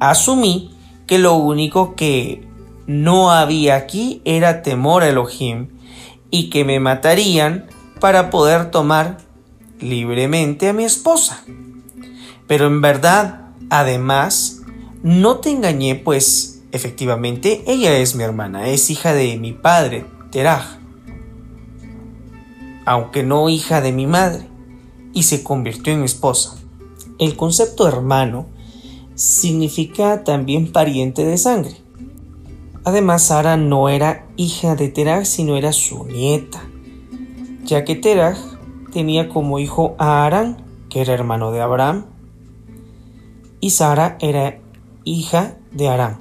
asumí 0.01 0.71
que 1.07 1.19
lo 1.19 1.35
único 1.35 1.95
que 1.97 2.47
no 2.87 3.31
había 3.31 3.75
aquí 3.75 4.23
era 4.25 4.63
temor 4.63 5.03
a 5.03 5.09
Elohim 5.09 5.69
y 6.31 6.51
que 6.51 6.65
me 6.65 6.81
matarían 6.81 7.67
para 8.01 8.31
poder 8.31 8.71
tomar 8.71 9.19
libremente 9.81 10.69
a 10.69 10.73
mi 10.73 10.85
esposa. 10.85 11.43
Pero 12.47 12.67
en 12.67 12.81
verdad, 12.81 13.49
además, 13.71 14.46
no 15.07 15.37
te 15.39 15.51
engañé, 15.51 15.95
pues 15.95 16.65
efectivamente 16.73 17.63
ella 17.69 17.97
es 17.97 18.17
mi 18.17 18.25
hermana, 18.25 18.67
es 18.71 18.91
hija 18.91 19.15
de 19.15 19.37
mi 19.39 19.53
padre, 19.53 20.05
Teraj, 20.33 20.81
aunque 22.85 23.23
no 23.23 23.49
hija 23.49 23.81
de 23.81 23.93
mi 23.93 24.09
madre, 24.09 24.49
y 25.13 25.23
se 25.23 25.45
convirtió 25.45 25.93
en 25.93 26.01
mi 26.01 26.07
esposa. 26.07 26.57
El 27.21 27.37
concepto 27.37 27.87
hermano 27.87 28.47
significa 29.15 30.25
también 30.25 30.73
pariente 30.73 31.25
de 31.25 31.39
sangre. 31.39 31.77
Además, 32.83 33.23
Sara 33.23 33.57
no 33.57 33.89
era 33.89 34.27
hija 34.37 34.75
de 34.75 34.89
Teraj, 34.89 35.25
sino 35.25 35.57
era 35.57 35.73
su 35.73 36.03
nieta, 36.03 36.65
ya 37.63 37.85
que 37.85 37.95
Teraj 37.95 38.39
tenía 38.93 39.29
como 39.29 39.61
hijo 39.61 39.95
a 39.99 40.27
Arán, 40.27 40.65
que 40.91 41.01
era 41.01 41.15
hermano 41.15 41.53
de 41.53 41.61
Abraham, 41.61 42.07
y 43.61 43.71
Sara 43.71 44.19
era 44.21 44.66
hija 45.07 45.57
de 45.73 45.89
Arán. 45.89 46.19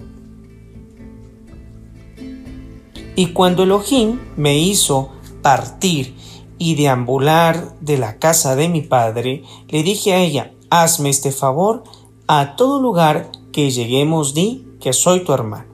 Y 3.17 3.27
cuando 3.33 3.63
Elohim 3.63 4.19
me 4.37 4.57
hizo 4.57 5.09
partir 5.41 6.15
y 6.57 6.75
deambular 6.75 7.77
de 7.81 7.97
la 7.97 8.19
casa 8.19 8.55
de 8.55 8.69
mi 8.69 8.81
padre, 8.81 9.43
le 9.67 9.83
dije 9.83 10.13
a 10.13 10.19
ella, 10.19 10.53
hazme 10.69 11.09
este 11.09 11.31
favor, 11.31 11.83
a 12.27 12.55
todo 12.55 12.81
lugar 12.81 13.31
que 13.51 13.71
lleguemos 13.71 14.33
di 14.33 14.67
que 14.79 14.93
soy 14.93 15.23
tu 15.25 15.33
hermano. 15.33 15.73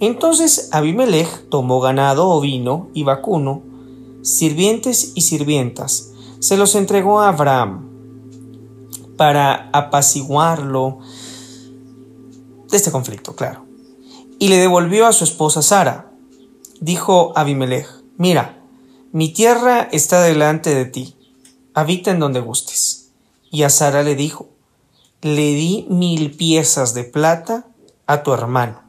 Entonces 0.00 0.68
Abimelech 0.72 1.48
tomó 1.48 1.80
ganado 1.80 2.28
ovino 2.28 2.88
y 2.92 3.04
vacuno, 3.04 3.62
sirvientes 4.22 5.12
y 5.14 5.22
sirvientas, 5.22 6.12
se 6.40 6.56
los 6.56 6.74
entregó 6.74 7.20
a 7.20 7.28
Abraham 7.28 7.88
para 9.16 9.70
apaciguarlo 9.72 10.98
de 12.74 12.78
este 12.78 12.90
conflicto, 12.90 13.36
claro. 13.36 13.64
Y 14.40 14.48
le 14.48 14.58
devolvió 14.58 15.06
a 15.06 15.12
su 15.12 15.22
esposa 15.22 15.62
Sara. 15.62 16.10
Dijo 16.80 17.32
Abimelech, 17.36 17.86
mira, 18.18 18.60
mi 19.12 19.32
tierra 19.32 19.88
está 19.92 20.22
delante 20.22 20.74
de 20.74 20.84
ti, 20.84 21.16
habita 21.72 22.10
en 22.10 22.18
donde 22.18 22.40
gustes. 22.40 23.12
Y 23.52 23.62
a 23.62 23.70
Sara 23.70 24.02
le 24.02 24.16
dijo, 24.16 24.48
le 25.22 25.54
di 25.54 25.86
mil 25.88 26.32
piezas 26.32 26.94
de 26.94 27.04
plata 27.04 27.68
a 28.08 28.24
tu 28.24 28.32
hermano 28.32 28.82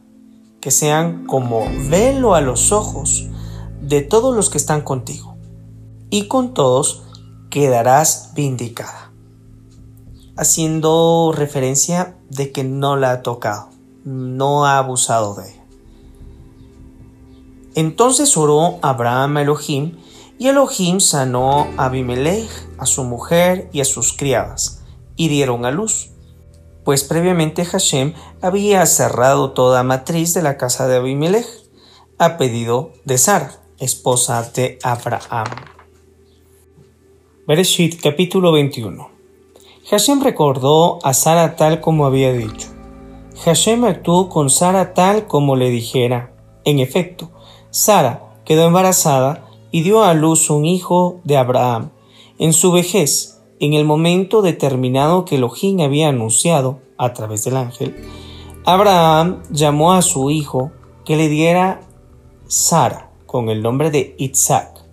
que 0.61 0.71
sean 0.71 1.27
como 1.27 1.67
velo 1.87 2.33
a 2.33 2.41
los 2.41 2.71
ojos 2.71 3.27
de 3.83 4.01
todos 4.01 4.35
los 4.35 4.49
que 4.49 4.57
están 4.57 4.81
contigo, 4.81 5.37
y 6.09 6.27
con 6.27 6.55
todos 6.55 7.03
quedarás 7.51 8.31
vindicada, 8.33 9.11
haciendo 10.35 11.31
referencia 11.37 12.17
de 12.31 12.51
que 12.51 12.63
no 12.63 12.95
la 12.95 13.11
ha 13.11 13.21
tocado, 13.21 13.74
no 14.05 14.65
ha 14.65 14.77
abusado 14.77 15.35
de 15.35 15.51
ella. 15.51 15.65
Entonces 17.75 18.37
oró 18.37 18.79
Abraham 18.81 19.35
a 19.35 19.41
Elohim, 19.41 19.97
y 20.39 20.47
Elohim 20.47 21.01
sanó 21.01 21.67
a 21.75 21.85
Abimelech, 21.85 22.49
a 22.77 22.85
su 22.85 23.03
mujer 23.03 23.69
y 23.73 23.81
a 23.81 23.85
sus 23.85 24.13
criadas, 24.13 24.83
y 25.17 25.27
dieron 25.27 25.65
a 25.65 25.71
luz 25.71 26.11
pues 26.85 27.03
previamente 27.03 27.65
Hashem 27.65 28.13
había 28.41 28.85
cerrado 28.85 29.51
toda 29.51 29.83
matriz 29.83 30.33
de 30.35 30.43
la 30.43 30.55
casa 30.55 30.87
de 30.87 30.97
Abimelech 30.97 31.47
a 32.19 32.37
pedido 32.37 32.93
de 33.03 33.17
Sara, 33.17 33.59
esposa 33.79 34.49
de 34.53 34.77
Abraham. 34.83 35.47
Bereshit 37.47 37.99
capítulo 38.01 38.51
21 38.51 39.09
Hashem 39.89 40.21
recordó 40.21 40.99
a 41.03 41.13
Sara 41.13 41.55
tal 41.55 41.81
como 41.81 42.05
había 42.05 42.31
dicho. 42.31 42.74
Hashem 43.43 43.83
actuó 43.83 44.29
con 44.29 44.49
Sara 44.49 44.93
tal 44.93 45.27
como 45.27 45.55
le 45.55 45.69
dijera. 45.69 46.33
En 46.63 46.79
efecto, 46.79 47.29
Sara 47.69 48.33
quedó 48.45 48.65
embarazada 48.65 49.47
y 49.71 49.81
dio 49.81 50.03
a 50.03 50.13
luz 50.13 50.49
un 50.49 50.65
hijo 50.65 51.19
de 51.23 51.37
Abraham 51.37 51.91
en 52.39 52.53
su 52.53 52.71
vejez 52.71 53.35
en 53.59 53.73
el 53.73 53.85
momento 53.85 54.41
determinado 54.41 55.25
que 55.25 55.35
Elohim 55.35 55.79
había 55.79 56.09
anunciado 56.09 56.79
a 56.97 57.13
través 57.13 57.43
del 57.43 57.57
ángel, 57.57 57.95
Abraham 58.65 59.43
llamó 59.51 59.93
a 59.93 60.01
su 60.01 60.29
hijo 60.29 60.71
que 61.05 61.15
le 61.15 61.29
diera 61.29 61.81
Sara 62.47 63.11
con 63.25 63.49
el 63.49 63.61
nombre 63.61 63.91
de 63.91 64.15
Isaac. 64.17 64.83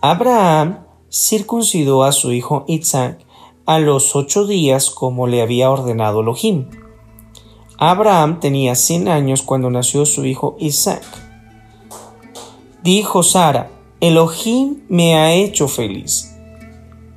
Abraham 0.00 0.84
circuncidó 1.10 2.04
a 2.04 2.12
su 2.12 2.32
hijo 2.32 2.64
Isaac 2.66 3.24
a 3.66 3.78
los 3.78 4.14
ocho 4.14 4.46
días 4.46 4.90
como 4.90 5.26
le 5.26 5.42
había 5.42 5.70
ordenado 5.70 6.20
Elohim. 6.20 6.68
Abraham 7.78 8.40
tenía 8.40 8.74
cien 8.74 9.08
años 9.08 9.42
cuando 9.42 9.70
nació 9.70 10.06
su 10.06 10.24
hijo 10.24 10.56
Isaac. 10.58 11.02
Dijo 12.82 13.22
Sara, 13.22 13.70
Elohim 14.00 14.82
me 14.88 15.16
ha 15.16 15.32
hecho 15.32 15.68
feliz 15.68 16.34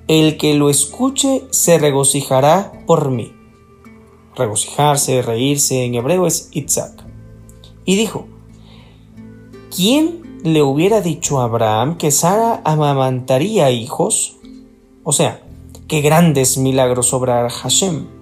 el 0.08 0.38
que 0.38 0.54
lo 0.54 0.70
escuche 0.70 1.44
se 1.50 1.78
regocijará 1.78 2.72
por 2.86 3.12
mí. 3.12 3.34
Regocijarse, 4.36 5.22
reírse 5.22 5.84
en 5.84 5.96
hebreo 5.96 6.26
es 6.28 6.50
Isaac. 6.54 7.04
Y 7.84 7.96
dijo, 7.96 8.28
¿quién 9.76 10.40
le 10.44 10.62
hubiera 10.62 11.02
dicho 11.02 11.40
a 11.40 11.46
Abraham 11.46 11.98
que 11.98 12.12
Sara 12.12 12.62
amamantaría 12.64 13.70
hijos? 13.72 14.38
O 15.04 15.12
sea, 15.12 15.42
qué 15.88 16.02
grandes 16.02 16.58
milagros 16.58 17.14
obra 17.14 17.50
Hashem. 17.50 18.17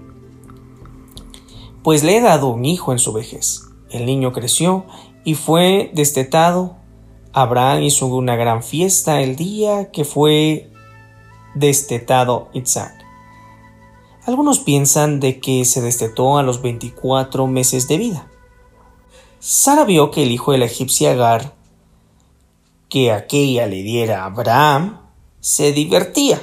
Pues 1.86 2.04
le 2.04 2.17
he 2.17 2.21
dado 2.21 2.48
un 2.48 2.65
hijo 2.65 2.93
en 2.93 2.98
su 2.98 3.13
vejez. 3.13 3.62
El 3.91 4.08
niño 4.08 4.34
creció 4.34 4.88
y 5.24 5.36
fue 5.36 5.91
destetado. 5.93 6.78
Abraham 7.32 7.84
hizo 7.84 8.08
una 8.08 8.36
gran 8.36 8.63
fiesta 8.63 9.21
el 9.21 9.36
día 9.36 9.91
que 9.91 10.04
fue 10.04 10.71
destetado 11.54 12.50
Isaac. 12.54 12.95
Algunos 14.26 14.58
piensan 14.58 15.19
de 15.19 15.39
que 15.39 15.63
se 15.63 15.80
destetó 15.80 16.39
a 16.39 16.41
los 16.41 16.63
24 16.63 17.45
meses 17.45 17.88
de 17.88 18.00
vida. 18.00 18.32
Sara 19.38 19.84
vio 19.84 20.10
que 20.10 20.24
el 20.24 20.32
hijo 20.32 20.54
de 20.54 20.58
la 20.58 20.65
egipcia 20.65 21.12
Agar, 21.12 21.54
que 22.89 23.12
aquella 23.12 23.67
le 23.67 23.84
diera 23.84 24.24
a 24.24 24.26
Abraham, 24.26 25.02
se 25.39 25.71
divertía. 25.71 26.41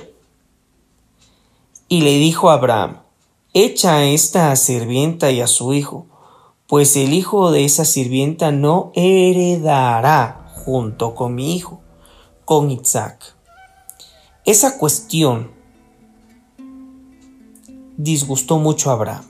Y 1.88 2.02
le 2.02 2.12
dijo 2.18 2.48
a 2.48 2.54
Abraham, 2.54 3.01
echa 3.54 3.96
a 3.96 4.04
esta 4.04 4.54
sirvienta 4.56 5.30
y 5.30 5.40
a 5.40 5.46
su 5.46 5.74
hijo, 5.74 6.06
pues 6.66 6.96
el 6.96 7.12
hijo 7.12 7.50
de 7.50 7.64
esa 7.64 7.84
sirvienta 7.84 8.50
no 8.50 8.92
heredará 8.94 10.46
junto 10.64 11.14
con 11.14 11.34
mi 11.34 11.54
hijo, 11.54 11.80
con 12.44 12.70
Isaac. 12.70 13.36
Esa 14.44 14.78
cuestión 14.78 15.50
disgustó 17.96 18.58
mucho 18.58 18.90
a 18.90 18.94
Abraham. 18.94 19.24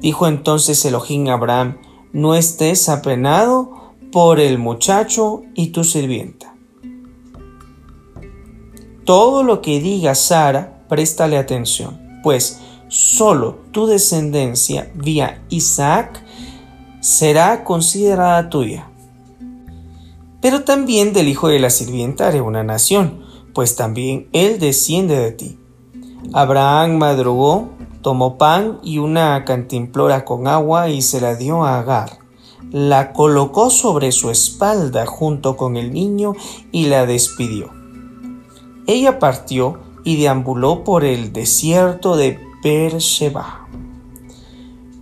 Dijo 0.00 0.26
entonces 0.26 0.84
Elohim 0.84 1.28
a 1.28 1.32
Abraham, 1.32 1.78
no 2.12 2.34
estés 2.34 2.88
apenado 2.88 3.94
por 4.12 4.38
el 4.38 4.58
muchacho 4.58 5.42
y 5.54 5.68
tu 5.68 5.82
sirvienta. 5.82 6.54
Todo 9.04 9.42
lo 9.42 9.62
que 9.62 9.80
diga 9.80 10.14
Sara, 10.14 10.84
préstale 10.88 11.38
atención, 11.38 12.20
pues 12.22 12.60
solo 12.88 13.58
tu 13.72 13.86
descendencia 13.86 14.90
vía 14.94 15.42
Isaac 15.48 16.22
será 17.00 17.64
considerada 17.64 18.48
tuya. 18.48 18.90
Pero 20.40 20.64
también 20.64 21.12
del 21.12 21.28
hijo 21.28 21.48
de 21.48 21.58
la 21.58 21.70
sirvienta 21.70 22.28
haré 22.28 22.40
una 22.40 22.62
nación, 22.62 23.24
pues 23.54 23.76
también 23.76 24.28
él 24.32 24.58
desciende 24.58 25.16
de 25.16 25.32
ti. 25.32 25.58
Abraham 26.32 26.98
madrugó, 26.98 27.70
tomó 28.02 28.38
pan 28.38 28.78
y 28.82 28.98
una 28.98 29.44
cantimplora 29.44 30.24
con 30.24 30.46
agua 30.46 30.88
y 30.88 31.02
se 31.02 31.20
la 31.20 31.34
dio 31.34 31.64
a 31.64 31.78
Agar. 31.78 32.18
La 32.70 33.12
colocó 33.12 33.70
sobre 33.70 34.12
su 34.12 34.30
espalda 34.30 35.06
junto 35.06 35.56
con 35.56 35.76
el 35.76 35.92
niño 35.92 36.34
y 36.72 36.86
la 36.86 37.06
despidió. 37.06 37.70
Ella 38.86 39.18
partió 39.18 39.80
y 40.04 40.16
deambuló 40.16 40.84
por 40.84 41.04
el 41.04 41.32
desierto 41.32 42.16
de 42.16 42.45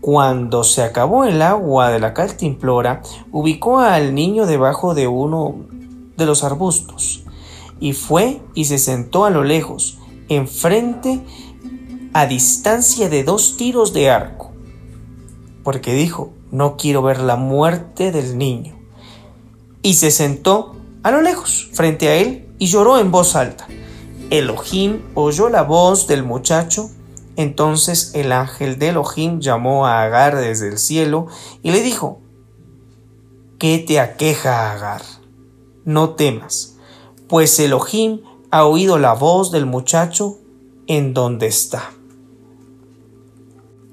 Cuando 0.03 0.64
se 0.64 0.83
acabó 0.83 1.24
el 1.24 1.40
agua 1.40 1.88
de 1.88 1.98
la 1.98 2.12
cantimplora, 2.12 3.00
ubicó 3.33 3.79
al 3.79 4.14
niño 4.14 4.44
debajo 4.44 4.94
de 4.94 5.07
uno 5.07 5.55
de 6.14 6.27
los 6.27 6.44
arbustos, 6.44 7.24
y 7.81 7.94
fue 7.94 8.42
y 8.55 8.66
se 8.66 8.77
sentó 8.77 9.24
a 9.24 9.31
lo 9.31 9.44
lejos, 9.44 9.98
enfrente, 10.29 11.22
a 12.12 12.27
distancia 12.27 13.09
de 13.09 13.24
dos 13.24 13.57
tiros 13.57 13.94
de 13.94 14.11
arco, 14.11 14.53
porque 15.62 15.94
dijo, 15.94 16.35
no 16.50 16.77
quiero 16.77 17.00
ver 17.00 17.18
la 17.18 17.37
muerte 17.37 18.12
del 18.12 18.37
niño. 18.37 18.74
Y 19.81 19.94
se 19.94 20.11
sentó 20.11 20.77
a 21.03 21.11
lo 21.11 21.22
lejos, 21.22 21.70
frente 21.72 22.09
a 22.09 22.16
él, 22.16 22.46
y 22.59 22.66
lloró 22.66 22.98
en 22.98 23.11
voz 23.11 23.35
alta. 23.37 23.66
Elohim 24.29 25.00
oyó 25.14 25.48
la 25.48 25.62
voz 25.62 26.07
del 26.07 26.24
muchacho, 26.24 26.90
entonces 27.37 28.12
el 28.14 28.33
ángel 28.33 28.79
de 28.79 28.88
Elohim 28.88 29.40
llamó 29.40 29.87
a 29.87 30.03
Agar 30.03 30.37
desde 30.37 30.68
el 30.68 30.79
cielo 30.79 31.27
y 31.62 31.70
le 31.70 31.83
dijo, 31.83 32.20
¿Qué 33.59 33.79
te 33.79 34.01
aqueja, 34.01 34.73
Agar? 34.73 35.03
No 35.85 36.11
temas, 36.11 36.77
pues 37.29 37.59
Elohim 37.59 38.20
ha 38.51 38.66
oído 38.66 38.99
la 38.99 39.14
voz 39.14 39.51
del 39.51 39.66
muchacho 39.66 40.38
en 40.87 41.14
donde 41.14 41.47
está. 41.47 41.92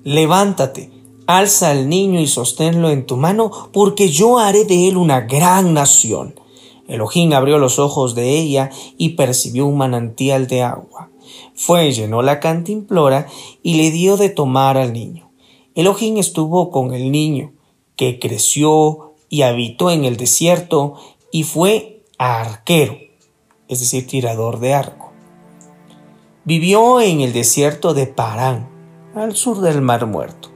Levántate, 0.04 0.92
alza 1.28 1.70
al 1.70 1.90
niño 1.90 2.20
y 2.20 2.28
sosténlo 2.28 2.90
en 2.90 3.06
tu 3.06 3.18
mano, 3.18 3.52
porque 3.72 4.10
yo 4.10 4.40
haré 4.40 4.66
de 4.66 4.88
él 4.88 4.98
una 4.98 5.22
gran 5.22 5.74
nación. 5.74 6.36
Elohim 6.88 7.34
abrió 7.34 7.60
los 7.60 7.78
ojos 7.78 8.16
de 8.16 8.38
ella 8.38 8.72
y 8.98 9.10
percibió 9.10 9.66
un 9.68 9.78
manantial 9.78 10.48
de 10.48 10.64
agua. 10.64 11.11
Fue, 11.62 11.92
llenó 11.92 12.24
la 12.24 12.40
cantimplora 12.40 13.28
y 13.62 13.76
le 13.76 13.92
dio 13.92 14.18
de 14.18 14.30
tomar 14.30 14.78
al 14.78 14.94
niño. 14.94 15.30
Elohim 15.76 16.18
estuvo 16.18 16.72
con 16.72 16.96
el 16.96 17.12
niño, 17.12 17.54
que 17.96 18.18
creció 18.18 19.14
y 19.30 19.44
habitó 19.44 19.92
en 19.92 20.04
el 20.04 20.18
desierto 20.18 20.96
y 21.32 21.44
fue 21.44 22.02
arquero, 22.18 22.98
es 23.68 23.80
decir, 23.80 24.08
tirador 24.08 24.60
de 24.60 24.74
arco. 24.74 25.12
Vivió 26.46 27.00
en 27.00 27.22
el 27.22 27.32
desierto 27.32 27.94
de 27.94 28.08
Parán, 28.08 28.68
al 29.14 29.36
sur 29.36 29.62
del 29.62 29.82
Mar 29.82 30.08
Muerto, 30.08 30.50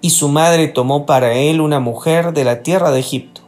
y 0.00 0.10
su 0.10 0.26
madre 0.28 0.66
tomó 0.66 1.06
para 1.06 1.32
él 1.32 1.60
una 1.60 1.78
mujer 1.78 2.32
de 2.32 2.42
la 2.42 2.64
tierra 2.64 2.90
de 2.90 2.98
Egipto, 2.98 3.42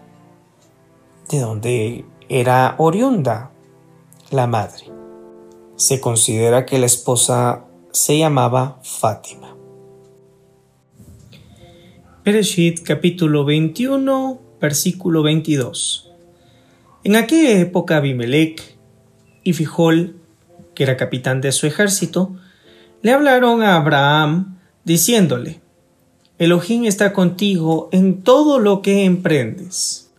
de 1.29 1.41
donde 1.41 2.05
era 2.29 2.77
oriunda 2.79 3.51
la 4.31 4.47
madre. 4.47 5.02
Se 5.83 6.01
considera 6.01 6.65
que 6.65 6.79
la 6.79 6.87
esposa 6.87 7.65
se 7.91 8.17
llamaba 8.17 8.79
Fátima. 8.85 9.57
Bereshit 12.25 12.85
capítulo 12.85 13.45
21 13.45 14.41
versículo 14.61 15.25
22. 15.25 16.09
En 17.03 17.17
aquella 17.17 17.59
época 17.59 17.97
Abimelech 17.97 18.77
y 19.43 19.55
Fijol, 19.55 20.21
que 20.77 20.85
era 20.85 20.97
capitán 20.97 21.41
de 21.41 21.51
su 21.51 21.67
ejército, 21.67 22.37
le 23.03 23.11
hablaron 23.11 23.65
a 23.65 23.75
Abraham 23.75 24.61
diciéndole, 24.85 25.63
Elohim 26.39 26.85
está 26.85 27.13
contigo 27.13 27.89
en 27.91 28.23
todo 28.23 28.61
lo 28.61 28.83
que 28.83 29.05
emprendes. 29.05 30.13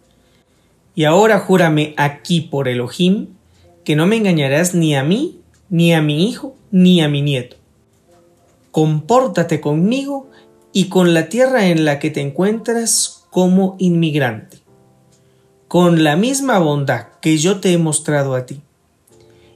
Y 0.94 1.06
ahora 1.06 1.40
júrame 1.40 1.94
aquí 1.96 2.42
por 2.42 2.68
Elohim 2.68 3.28
que 3.86 3.96
no 3.96 4.06
me 4.08 4.18
engañarás 4.18 4.76
ni 4.76 4.94
a 4.98 5.06
mí, 5.06 5.40
ni 5.74 5.92
a 5.92 6.04
mi 6.04 6.30
hijo, 6.30 6.56
ni 6.70 7.02
a 7.02 7.10
mi 7.10 7.24
nieto. 7.24 7.58
Compórtate 8.70 9.60
conmigo 9.60 10.30
y 10.72 10.88
con 10.88 11.16
la 11.16 11.30
tierra 11.30 11.66
en 11.66 11.84
la 11.84 11.98
que 11.98 12.12
te 12.12 12.22
encuentras 12.22 13.26
como 13.32 13.76
inmigrante, 13.80 14.60
con 15.68 16.04
la 16.04 16.16
misma 16.16 16.60
bondad 16.60 17.08
que 17.22 17.40
yo 17.40 17.60
te 17.60 17.74
he 17.74 17.80
mostrado 17.80 18.36
a 18.36 18.46
ti. 18.46 18.62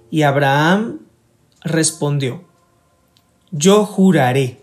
Y 0.09 0.23
Abraham 0.23 1.01
respondió, 1.61 2.43
yo 3.51 3.85
juraré. 3.85 4.59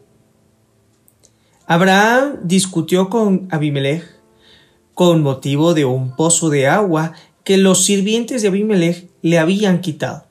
Abraham 1.68 2.40
discutió 2.42 3.08
con 3.08 3.46
Abimelech 3.52 4.04
con 4.92 5.22
motivo 5.22 5.72
de 5.72 5.84
un 5.84 6.16
pozo 6.16 6.50
de 6.50 6.66
agua 6.66 7.12
que 7.44 7.58
los 7.58 7.84
sirvientes 7.84 8.42
de 8.42 8.48
Abimelech 8.48 9.08
le 9.22 9.38
habían 9.38 9.80
quitado. 9.80 10.23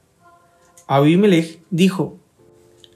Abimelech 0.87 1.59
dijo, 1.69 2.17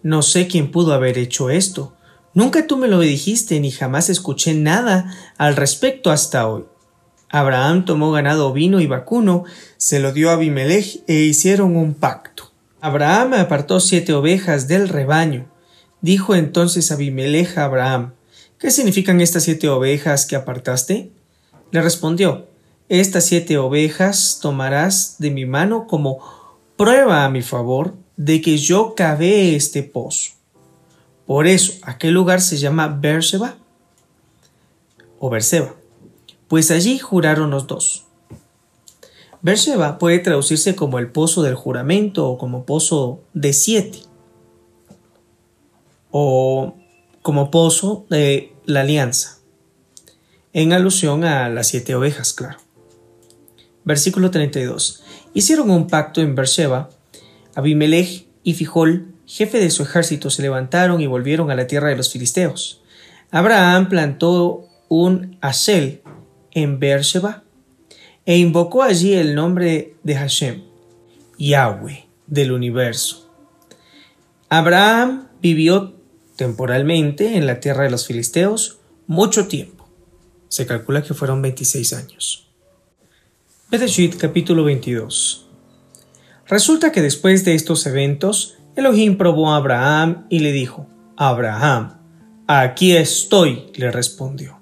No 0.04 0.21
sé 0.21 0.47
quién 0.47 0.71
pudo 0.71 0.93
haber 0.93 1.17
hecho 1.17 1.50
esto. 1.50 1.93
Nunca 2.34 2.67
tú 2.67 2.78
me 2.78 2.88
lo 2.88 3.00
dijiste 3.00 3.60
ni 3.60 3.71
jamás 3.71 4.10
escuché 4.10 4.54
nada 4.54 5.13
al 5.38 5.56
respecto 5.56 6.12
hasta 6.12 6.47
hoy. 6.47 6.65
Abraham 7.30 7.86
tomó 7.86 8.12
ganado 8.12 8.54
vino 8.54 8.80
y 8.80 8.88
vacuno, 8.88 9.43
se 9.78 10.00
lo 10.00 10.13
dio 10.13 10.30
a 10.30 10.34
Abimelech 10.34 11.04
e 11.08 11.15
hicieron 11.15 11.76
un 11.76 11.93
pacto. 11.93 12.52
Abraham 12.80 13.34
apartó 13.34 13.80
siete 13.80 14.13
ovejas 14.13 14.67
del 14.67 14.88
rebaño. 14.88 15.47
Dijo 16.02 16.36
entonces 16.36 16.91
Abimelech 16.91 17.58
a 17.58 17.65
Abraham, 17.65 18.13
¿Qué 18.60 18.71
significan 18.71 19.21
estas 19.21 19.43
siete 19.43 19.69
ovejas 19.69 20.26
que 20.26 20.36
apartaste? 20.36 21.12
Le 21.71 21.82
respondió, 21.82 22.47
Estas 22.89 23.26
siete 23.26 23.58
ovejas 23.58 24.39
tomarás 24.41 25.17
de 25.19 25.32
mi 25.32 25.45
mano 25.45 25.86
como 25.86 26.19
prueba 26.78 27.26
a 27.26 27.30
mi 27.30 27.42
favor 27.42 27.96
de 28.16 28.42
que 28.42 28.58
yo 28.58 28.96
cavé 28.96 29.56
este 29.56 29.84
pozo. 29.84 30.32
Por 31.26 31.48
eso 31.48 31.74
aquel 31.82 32.13
lugar 32.13 32.40
se 32.40 32.58
llama 32.58 32.88
Beersheba 32.88 33.58
o 35.20 35.30
Berseba, 35.30 35.74
pues 36.48 36.72
allí 36.72 37.00
juraron 37.00 37.50
los 37.50 37.68
dos. 37.68 38.06
Beersheba 39.42 39.98
puede 39.98 40.20
traducirse 40.20 40.76
como 40.76 41.00
el 41.00 41.12
pozo 41.12 41.44
del 41.44 41.56
juramento 41.56 42.30
o 42.30 42.38
como 42.38 42.66
pozo 42.66 43.22
de 43.34 43.54
siete 43.54 44.00
o 46.12 46.76
como 47.22 47.52
pozo 47.52 48.06
de 48.10 48.54
la 48.66 48.82
alianza 48.82 49.38
en 50.54 50.74
alusión 50.74 51.24
a 51.24 51.50
las 51.50 51.68
siete 51.68 51.94
ovejas, 51.94 52.34
claro. 52.34 52.58
Versículo 53.84 54.32
32. 54.32 55.04
Hicieron 55.38 55.69
un 55.69 55.86
pacto 55.86 56.19
en 56.19 56.34
Beersheba. 56.34 56.89
Abimelech 57.54 58.26
y 58.41 58.56
Fijol, 58.56 59.13
jefe 59.28 59.60
de 59.60 59.69
su 59.69 59.84
ejército, 59.84 60.32
se 60.32 60.41
levantaron 60.41 61.00
y 61.00 61.06
volvieron 61.06 61.52
a 61.52 61.56
la 61.56 61.67
tierra 61.67 61.89
de 61.89 61.95
los 61.95 62.12
filisteos. 62.12 62.82
Abraham 63.30 63.88
plantó 63.88 64.67
un 64.89 65.38
Asel 65.41 66.02
en 66.54 66.80
Beersheba 66.80 67.43
e 68.26 68.39
invocó 68.39 68.82
allí 68.82 69.13
el 69.13 69.36
nombre 69.36 69.93
de 70.02 70.15
Hashem, 70.15 70.63
Yahweh 71.38 72.08
del 72.26 72.52
universo. 72.52 73.32
Abraham 74.50 75.28
vivió 75.39 75.93
temporalmente 76.36 77.38
en 77.38 77.45
la 77.45 77.60
tierra 77.60 77.84
de 77.84 77.91
los 77.91 78.08
filisteos 78.08 78.80
mucho 79.06 79.47
tiempo. 79.47 79.88
Se 80.47 80.65
calcula 80.65 81.04
que 81.04 81.13
fueron 81.13 81.43
26 81.43 81.93
años. 81.93 82.47
Bereshit 83.70 84.16
capítulo 84.16 84.64
22 84.64 85.46
Resulta 86.48 86.94
que 86.94 87.02
después 87.02 87.44
de 87.44 87.54
estos 87.54 87.86
eventos, 87.86 88.56
Elohim 88.78 89.18
probó 89.18 89.52
a 89.52 89.58
Abraham 89.58 90.26
y 90.30 90.40
le 90.40 90.54
dijo, 90.54 90.88
Abraham, 91.18 91.98
aquí 92.48 92.96
estoy, 92.96 93.66
le 93.76 93.92
respondió. 93.92 94.62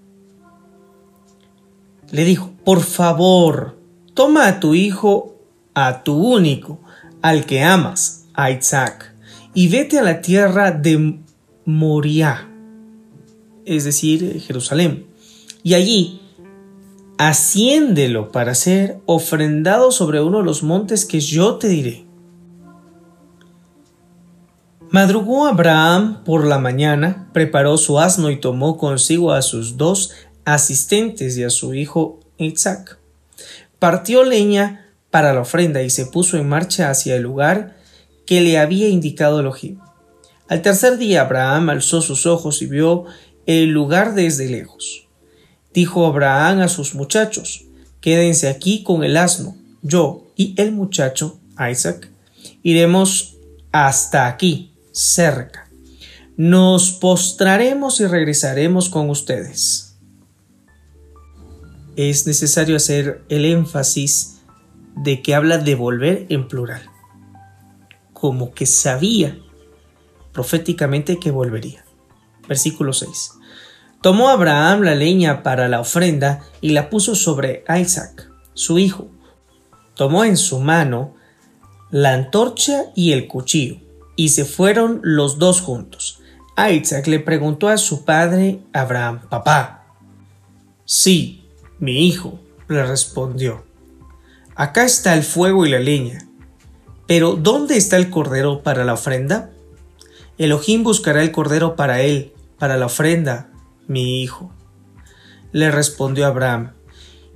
Le 2.10 2.26
dijo, 2.26 2.52
por 2.64 2.82
favor, 2.82 3.78
toma 4.16 4.48
a 4.48 4.60
tu 4.60 4.74
hijo, 4.74 5.36
a 5.76 6.02
tu 6.02 6.16
único, 6.16 6.80
al 7.22 7.46
que 7.46 7.62
amas, 7.62 8.26
a 8.34 8.50
Isaac, 8.50 9.14
y 9.54 9.68
vete 9.68 10.00
a 10.00 10.04
la 10.04 10.22
tierra 10.22 10.72
de 10.72 11.20
Moriah, 11.66 12.50
es 13.66 13.84
decir, 13.84 14.42
Jerusalén 14.42 15.06
y 15.62 15.76
allí 15.76 16.22
asciéndelo 17.18 18.32
para 18.32 18.56
ser 18.56 19.00
ofrendado 19.06 19.92
sobre 19.92 20.22
uno 20.22 20.40
de 20.40 20.44
los 20.44 20.64
montes 20.64 21.06
que 21.06 21.20
yo 21.20 21.56
te 21.56 21.68
diré. 21.68 22.06
Madrugó 24.90 25.48
Abraham 25.48 26.24
por 26.24 26.46
la 26.46 26.60
mañana, 26.60 27.30
preparó 27.34 27.78
su 27.78 28.00
asno 28.00 28.30
y 28.30 28.40
tomó 28.40 28.78
consigo 28.78 29.32
a 29.34 29.42
sus 29.42 29.78
dos 29.78 30.12
asistentes 30.46 31.38
y 31.38 31.44
a 31.44 31.50
su 31.50 31.74
hijo 31.74 32.20
Isaac. 32.38 33.00
Partió 33.80 34.24
leña 34.24 34.94
para 35.10 35.34
la 35.34 35.42
ofrenda 35.42 35.82
y 35.82 35.90
se 35.90 36.06
puso 36.06 36.38
en 36.38 36.48
marcha 36.48 36.90
hacia 36.90 37.16
el 37.16 37.24
lugar 37.24 37.78
que 38.26 38.42
le 38.42 38.58
había 38.58 38.88
indicado 38.88 39.40
Elohim. 39.40 39.80
Al 40.48 40.62
tercer 40.62 40.98
día 40.98 41.22
Abraham 41.22 41.70
alzó 41.70 42.02
sus 42.02 42.26
ojos 42.26 42.62
y 42.62 42.68
vio 42.68 43.06
el 43.46 43.70
lugar 43.70 44.14
desde 44.14 44.48
lejos. 44.48 45.05
Dijo 45.76 46.06
Abraham 46.06 46.62
a 46.62 46.70
sus 46.70 46.96
muchachos, 46.96 47.66
quédense 48.00 48.48
aquí 48.48 48.82
con 48.82 49.04
el 49.04 49.18
asno, 49.18 49.58
yo 49.82 50.32
y 50.38 50.54
el 50.56 50.72
muchacho, 50.72 51.38
Isaac, 51.70 52.10
iremos 52.64 53.36
hasta 53.74 54.28
aquí, 54.28 54.72
cerca. 54.94 55.70
Nos 56.38 56.92
postraremos 56.92 58.00
y 58.00 58.08
regresaremos 58.08 58.88
con 58.88 59.10
ustedes. 59.10 59.98
Es 61.98 62.26
necesario 62.26 62.78
hacer 62.78 63.26
el 63.28 63.44
énfasis 63.44 64.38
de 64.96 65.22
que 65.22 65.36
habla 65.36 65.58
de 65.58 65.76
volver 65.76 66.26
en 66.30 66.48
plural, 66.48 66.90
como 68.14 68.54
que 68.54 68.66
sabía 68.66 69.38
proféticamente 70.32 71.20
que 71.20 71.32
volvería. 71.32 71.84
Versículo 72.48 72.94
6. 72.94 73.32
Tomó 74.06 74.30
Abraham 74.30 74.82
la 74.82 74.94
leña 74.94 75.42
para 75.42 75.68
la 75.68 75.80
ofrenda 75.80 76.44
y 76.62 76.74
la 76.74 76.92
puso 76.92 77.16
sobre 77.16 77.64
Isaac, 77.68 78.30
su 78.54 78.78
hijo. 78.78 79.08
Tomó 79.96 80.26
en 80.26 80.38
su 80.38 80.60
mano 80.60 81.16
la 81.90 82.14
antorcha 82.14 82.84
y 82.94 83.14
el 83.14 83.28
cuchillo, 83.28 83.78
y 84.16 84.30
se 84.30 84.46
fueron 84.46 85.00
los 85.02 85.40
dos 85.40 85.60
juntos. 85.60 86.22
Isaac 86.56 87.08
le 87.08 87.20
preguntó 87.20 87.68
a 87.68 87.80
su 87.80 88.06
padre 88.06 88.60
Abraham, 88.74 89.22
Papá. 89.28 89.88
Sí, 90.86 91.44
mi 91.80 92.06
hijo, 92.06 92.40
le 92.68 92.86
respondió. 92.86 93.66
Acá 94.54 94.86
está 94.86 95.16
el 95.16 95.24
fuego 95.24 95.66
y 95.66 95.72
la 95.72 95.80
leña. 95.80 96.28
Pero 97.08 97.38
¿dónde 97.38 97.76
está 97.76 97.98
el 97.98 98.12
cordero 98.12 98.62
para 98.62 98.86
la 98.86 98.94
ofrenda? 98.94 99.50
Elohim 100.38 100.84
buscará 100.84 101.24
el 101.24 101.32
cordero 101.32 101.76
para 101.76 102.02
él, 102.02 102.34
para 102.60 102.78
la 102.78 102.86
ofrenda, 102.86 103.50
mi 103.88 104.22
hijo. 104.22 104.52
Le 105.52 105.72
respondió 105.72 106.26
Abraham, 106.26 106.74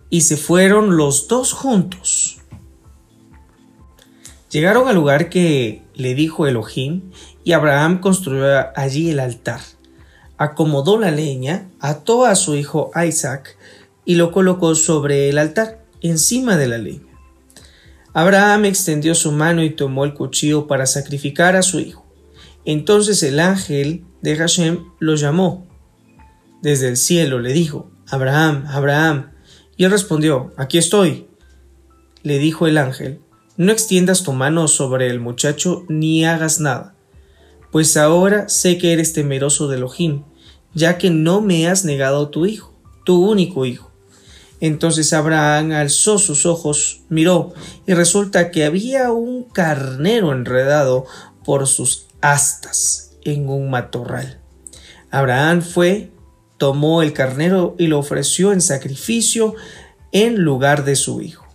y 0.09 0.21
se 0.21 0.37
fueron 0.37 0.97
los 0.97 1.27
dos 1.27 1.53
juntos. 1.53 2.37
Llegaron 4.51 4.87
al 4.87 4.95
lugar 4.95 5.29
que 5.29 5.83
le 5.93 6.15
dijo 6.15 6.47
Elohim, 6.47 7.11
y 7.43 7.51
Abraham 7.51 7.99
construyó 7.99 8.45
allí 8.75 9.11
el 9.11 9.19
altar. 9.19 9.61
Acomodó 10.37 10.97
la 10.97 11.11
leña, 11.11 11.69
ató 11.79 12.25
a 12.25 12.35
su 12.35 12.55
hijo 12.55 12.91
Isaac 12.95 13.57
y 14.05 14.15
lo 14.15 14.31
colocó 14.31 14.73
sobre 14.73 15.29
el 15.29 15.37
altar, 15.37 15.85
encima 16.01 16.57
de 16.57 16.67
la 16.67 16.77
leña. 16.77 17.03
Abraham 18.13 18.65
extendió 18.65 19.13
su 19.13 19.31
mano 19.31 19.63
y 19.63 19.69
tomó 19.69 20.03
el 20.03 20.15
cuchillo 20.15 20.65
para 20.65 20.87
sacrificar 20.87 21.55
a 21.55 21.61
su 21.61 21.79
hijo. 21.79 22.05
Entonces 22.65 23.21
el 23.21 23.39
ángel 23.39 24.03
de 24.21 24.35
Hashem 24.35 24.85
lo 24.99 25.15
llamó 25.15 25.68
desde 26.61 26.89
el 26.89 26.97
cielo 26.97 27.39
le 27.39 27.53
dijo, 27.53 27.91
Abraham, 28.09 28.65
Abraham. 28.67 29.31
Y 29.77 29.85
él 29.85 29.91
respondió, 29.91 30.51
Aquí 30.57 30.77
estoy. 30.77 31.27
Le 32.23 32.37
dijo 32.37 32.67
el 32.67 32.77
ángel, 32.77 33.21
No 33.57 33.71
extiendas 33.71 34.23
tu 34.23 34.33
mano 34.33 34.67
sobre 34.67 35.07
el 35.07 35.19
muchacho 35.19 35.85
ni 35.87 36.25
hagas 36.25 36.59
nada, 36.59 36.95
pues 37.71 37.97
ahora 37.97 38.49
sé 38.49 38.77
que 38.77 38.93
eres 38.93 39.13
temeroso 39.13 39.67
de 39.67 39.77
Elohim, 39.77 40.23
ya 40.73 40.97
que 40.97 41.09
no 41.09 41.41
me 41.41 41.67
has 41.67 41.85
negado 41.85 42.29
tu 42.29 42.45
hijo, 42.45 42.73
tu 43.05 43.23
único 43.25 43.65
hijo. 43.65 43.91
Entonces 44.59 45.13
Abraham 45.13 45.71
alzó 45.71 46.17
sus 46.17 46.45
ojos, 46.45 47.01
miró, 47.09 47.53
y 47.87 47.93
resulta 47.93 48.51
que 48.51 48.65
había 48.65 49.11
un 49.11 49.43
carnero 49.43 50.33
enredado 50.33 51.05
por 51.45 51.67
sus 51.67 52.07
astas 52.21 53.17
en 53.23 53.47
un 53.47 53.69
matorral. 53.69 54.39
Abraham 55.11 55.61
fue 55.61 56.11
tomó 56.59 57.01
el 57.01 57.13
carnero 57.13 57.75
y 57.79 57.87
lo 57.87 57.97
ofreció 57.97 58.53
en 58.53 58.61
sacrificio 58.61 59.55
en 60.11 60.35
lugar 60.43 60.83
de 60.83 60.95
su 60.95 61.21
hijo. 61.21 61.47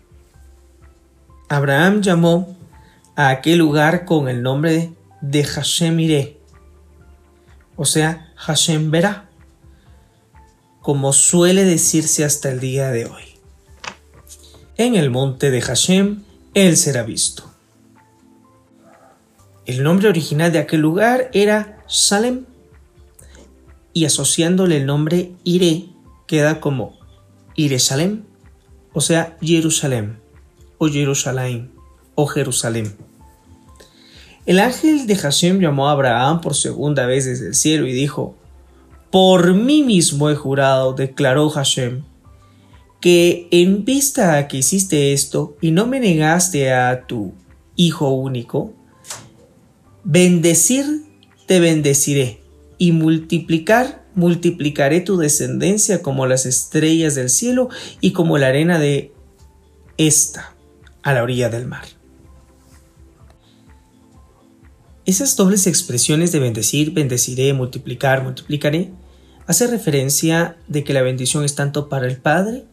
Abraham 1.48 2.00
llamó 2.00 2.56
a 3.14 3.28
aquel 3.28 3.58
lugar 3.58 4.06
con 4.06 4.28
el 4.28 4.42
nombre 4.42 4.92
de 5.20 5.44
Hashem 5.44 6.00
Iré, 6.00 6.38
o 7.76 7.84
sea, 7.84 8.32
Hashem 8.36 8.90
verá, 8.90 9.28
como 10.80 11.12
suele 11.12 11.64
decirse 11.64 12.24
hasta 12.24 12.50
el 12.50 12.60
día 12.60 12.90
de 12.90 13.06
hoy. 13.06 13.24
En 14.76 14.94
el 14.94 15.10
monte 15.10 15.50
de 15.50 15.60
Hashem, 15.60 16.24
él 16.54 16.76
será 16.76 17.02
visto. 17.02 17.44
El 19.66 19.82
nombre 19.82 20.08
original 20.08 20.52
de 20.52 20.58
aquel 20.58 20.80
lugar 20.80 21.30
era 21.32 21.82
Salem 21.86 22.46
y 23.94 24.04
asociándole 24.04 24.76
el 24.76 24.86
nombre 24.86 25.32
Ire 25.44 25.86
queda 26.26 26.60
como 26.60 26.98
Iresalem, 27.54 28.24
o 28.92 29.00
sea, 29.00 29.38
Jerusalén, 29.40 30.18
o 30.78 30.88
Jerusalén, 30.88 31.70
o 32.14 32.26
Jerusalén. 32.26 32.94
El 34.44 34.58
ángel 34.58 35.06
de 35.06 35.16
Hashem 35.16 35.60
llamó 35.60 35.88
a 35.88 35.92
Abraham 35.92 36.40
por 36.40 36.54
segunda 36.54 37.06
vez 37.06 37.24
desde 37.24 37.46
el 37.46 37.54
cielo 37.54 37.86
y 37.86 37.92
dijo, 37.92 38.34
Por 39.10 39.54
mí 39.54 39.82
mismo 39.84 40.28
he 40.28 40.34
jurado, 40.34 40.92
declaró 40.92 41.48
Hashem, 41.48 42.02
que 43.00 43.48
en 43.52 43.84
vista 43.84 44.36
a 44.36 44.48
que 44.48 44.58
hiciste 44.58 45.12
esto 45.12 45.56
y 45.60 45.70
no 45.70 45.86
me 45.86 46.00
negaste 46.00 46.72
a 46.72 47.06
tu 47.06 47.32
hijo 47.76 48.10
único, 48.10 48.72
bendecir 50.02 51.04
te 51.46 51.60
bendeciré 51.60 52.43
y 52.78 52.92
multiplicar, 52.92 54.04
multiplicaré 54.14 55.00
tu 55.00 55.16
descendencia 55.16 56.02
como 56.02 56.26
las 56.26 56.46
estrellas 56.46 57.14
del 57.14 57.30
cielo 57.30 57.68
y 58.00 58.12
como 58.12 58.38
la 58.38 58.48
arena 58.48 58.78
de 58.78 59.12
esta 59.96 60.54
a 61.02 61.12
la 61.12 61.22
orilla 61.22 61.48
del 61.48 61.66
mar. 61.66 61.84
Esas 65.06 65.36
dobles 65.36 65.66
expresiones 65.66 66.32
de 66.32 66.38
bendecir, 66.38 66.92
bendeciré, 66.92 67.52
multiplicar, 67.52 68.22
multiplicaré, 68.22 68.90
hace 69.46 69.66
referencia 69.66 70.56
de 70.66 70.82
que 70.82 70.94
la 70.94 71.02
bendición 71.02 71.44
es 71.44 71.54
tanto 71.54 71.90
para 71.90 72.06
el 72.06 72.16
Padre 72.16 72.64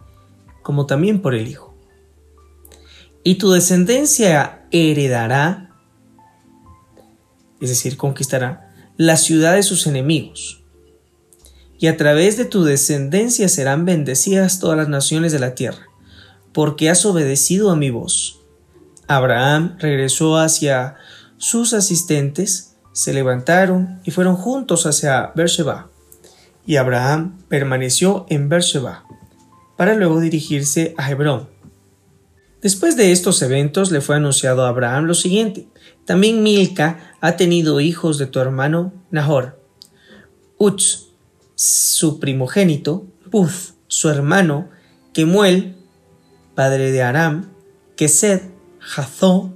como 0.61 0.85
también 0.85 1.21
por 1.21 1.35
el 1.35 1.47
Hijo. 1.47 1.75
Y 3.23 3.35
tu 3.35 3.51
descendencia 3.51 4.65
heredará, 4.71 5.75
es 7.59 7.69
decir, 7.69 7.97
conquistará 7.97 8.70
la 9.01 9.17
ciudad 9.17 9.55
de 9.55 9.63
sus 9.63 9.87
enemigos. 9.87 10.61
Y 11.79 11.87
a 11.87 11.97
través 11.97 12.37
de 12.37 12.45
tu 12.45 12.63
descendencia 12.63 13.49
serán 13.49 13.83
bendecidas 13.83 14.59
todas 14.59 14.77
las 14.77 14.89
naciones 14.89 15.31
de 15.31 15.39
la 15.39 15.55
tierra, 15.55 15.87
porque 16.53 16.87
has 16.87 17.03
obedecido 17.03 17.71
a 17.71 17.75
mi 17.75 17.89
voz. 17.89 18.41
Abraham 19.07 19.75
regresó 19.79 20.37
hacia 20.37 20.97
sus 21.37 21.73
asistentes, 21.73 22.75
se 22.93 23.11
levantaron 23.11 23.99
y 24.03 24.11
fueron 24.11 24.35
juntos 24.35 24.85
hacia 24.85 25.31
Beersheba. 25.33 25.89
Y 26.67 26.75
Abraham 26.75 27.39
permaneció 27.49 28.27
en 28.29 28.49
Beersheba, 28.49 29.05
para 29.77 29.95
luego 29.95 30.19
dirigirse 30.19 30.93
a 30.95 31.09
Hebrón. 31.09 31.49
Después 32.61 32.95
de 32.97 33.11
estos 33.11 33.41
eventos 33.41 33.89
le 33.89 34.01
fue 34.01 34.17
anunciado 34.17 34.63
a 34.63 34.69
Abraham 34.69 35.05
lo 35.05 35.15
siguiente. 35.15 35.67
También 36.05 36.43
Milca 36.43 37.15
ha 37.21 37.37
tenido 37.37 37.79
hijos 37.79 38.17
de 38.17 38.27
tu 38.27 38.39
hermano 38.39 38.93
Nahor. 39.11 39.59
Uz, 40.57 41.09
su 41.55 42.19
primogénito, 42.19 43.05
Buz, 43.29 43.75
su 43.87 44.09
hermano, 44.09 44.69
Kemuel, 45.13 45.75
padre 46.55 46.91
de 46.91 47.01
Aram, 47.01 47.51
Kesed, 47.95 48.41
Jazó, 48.79 49.53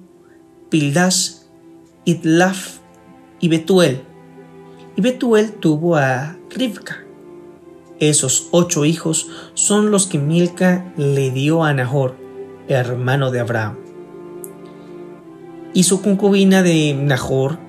Pildash, 0.70 1.32
Idlaf 2.06 2.78
y 3.40 3.50
Betuel. 3.50 4.02
Y 4.96 5.02
Betuel 5.02 5.54
tuvo 5.54 5.96
a 5.96 6.38
Rivka. 6.50 7.04
Esos 8.00 8.48
ocho 8.52 8.86
hijos 8.86 9.28
son 9.54 9.92
los 9.92 10.08
que 10.08 10.20
Milca 10.20 10.94
le 10.98 11.32
dio 11.32 11.64
a 11.64 11.74
Nahor 11.74 12.26
hermano 12.68 13.32
de 13.32 13.40
Abraham. 13.40 13.85
Y 15.76 15.84
su 15.84 16.02
concubina 16.02 16.64
de 16.64 16.94
Nahor, 16.94 17.60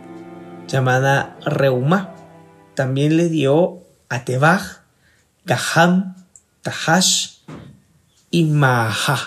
llamada 0.69 1.37
Reumá, 1.45 2.15
también 2.77 3.17
le 3.17 3.29
dio 3.29 3.83
a 4.09 4.25
Tebaj, 4.25 4.85
Gaham, 5.45 6.15
Tahash 6.63 7.41
y 8.31 8.45
Maha. 8.45 9.19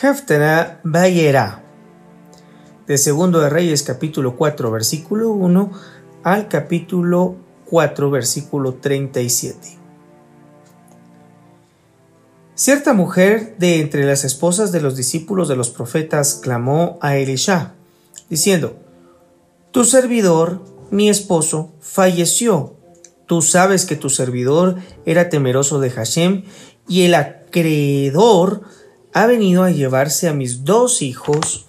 Heftera 0.00 0.80
Bayera. 0.84 1.62
De 2.86 2.96
Segundo 2.96 3.40
de 3.40 3.50
Reyes 3.50 3.82
capítulo 3.82 4.34
4 4.34 4.70
versículo 4.70 5.32
1 5.32 5.72
al 6.22 6.48
capítulo 6.48 7.36
4 7.66 8.10
versículo 8.10 8.72
37. 8.72 9.85
Cierta 12.56 12.94
mujer 12.94 13.54
de 13.58 13.80
entre 13.80 14.04
las 14.04 14.24
esposas 14.24 14.72
de 14.72 14.80
los 14.80 14.96
discípulos 14.96 15.46
de 15.46 15.56
los 15.56 15.68
profetas 15.68 16.36
clamó 16.36 16.98
a 17.02 17.18
Elisha, 17.18 17.74
diciendo, 18.30 18.78
Tu 19.72 19.84
servidor, 19.84 20.62
mi 20.90 21.10
esposo, 21.10 21.74
falleció. 21.80 22.74
Tú 23.26 23.42
sabes 23.42 23.84
que 23.84 23.94
tu 23.94 24.08
servidor 24.08 24.76
era 25.04 25.28
temeroso 25.28 25.80
de 25.80 25.90
Hashem 25.90 26.44
y 26.88 27.02
el 27.02 27.14
acreedor 27.14 28.62
ha 29.12 29.26
venido 29.26 29.62
a 29.62 29.70
llevarse 29.70 30.26
a 30.26 30.32
mis 30.32 30.64
dos 30.64 31.02
hijos 31.02 31.66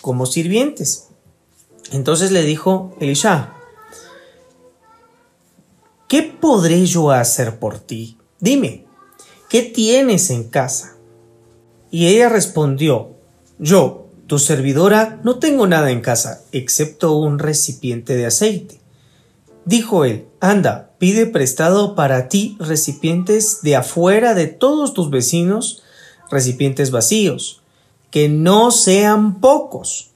como 0.00 0.24
sirvientes. 0.24 1.08
Entonces 1.92 2.30
le 2.30 2.44
dijo 2.44 2.96
Elisha, 2.98 3.52
¿qué 6.08 6.22
podré 6.22 6.86
yo 6.86 7.10
hacer 7.10 7.58
por 7.58 7.78
ti? 7.78 8.16
Dime. 8.38 8.89
¿Qué 9.50 9.62
tienes 9.62 10.30
en 10.30 10.44
casa? 10.44 10.94
Y 11.90 12.06
ella 12.06 12.28
respondió, 12.28 13.16
Yo, 13.58 14.06
tu 14.28 14.38
servidora, 14.38 15.18
no 15.24 15.40
tengo 15.40 15.66
nada 15.66 15.90
en 15.90 16.02
casa, 16.02 16.44
excepto 16.52 17.16
un 17.16 17.40
recipiente 17.40 18.14
de 18.14 18.26
aceite. 18.26 18.80
Dijo 19.64 20.04
él, 20.04 20.26
Anda, 20.38 20.92
pide 20.98 21.26
prestado 21.26 21.96
para 21.96 22.28
ti 22.28 22.56
recipientes 22.60 23.62
de 23.62 23.74
afuera 23.74 24.34
de 24.34 24.46
todos 24.46 24.94
tus 24.94 25.10
vecinos, 25.10 25.82
recipientes 26.30 26.92
vacíos, 26.92 27.60
que 28.12 28.28
no 28.28 28.70
sean 28.70 29.40
pocos. 29.40 30.12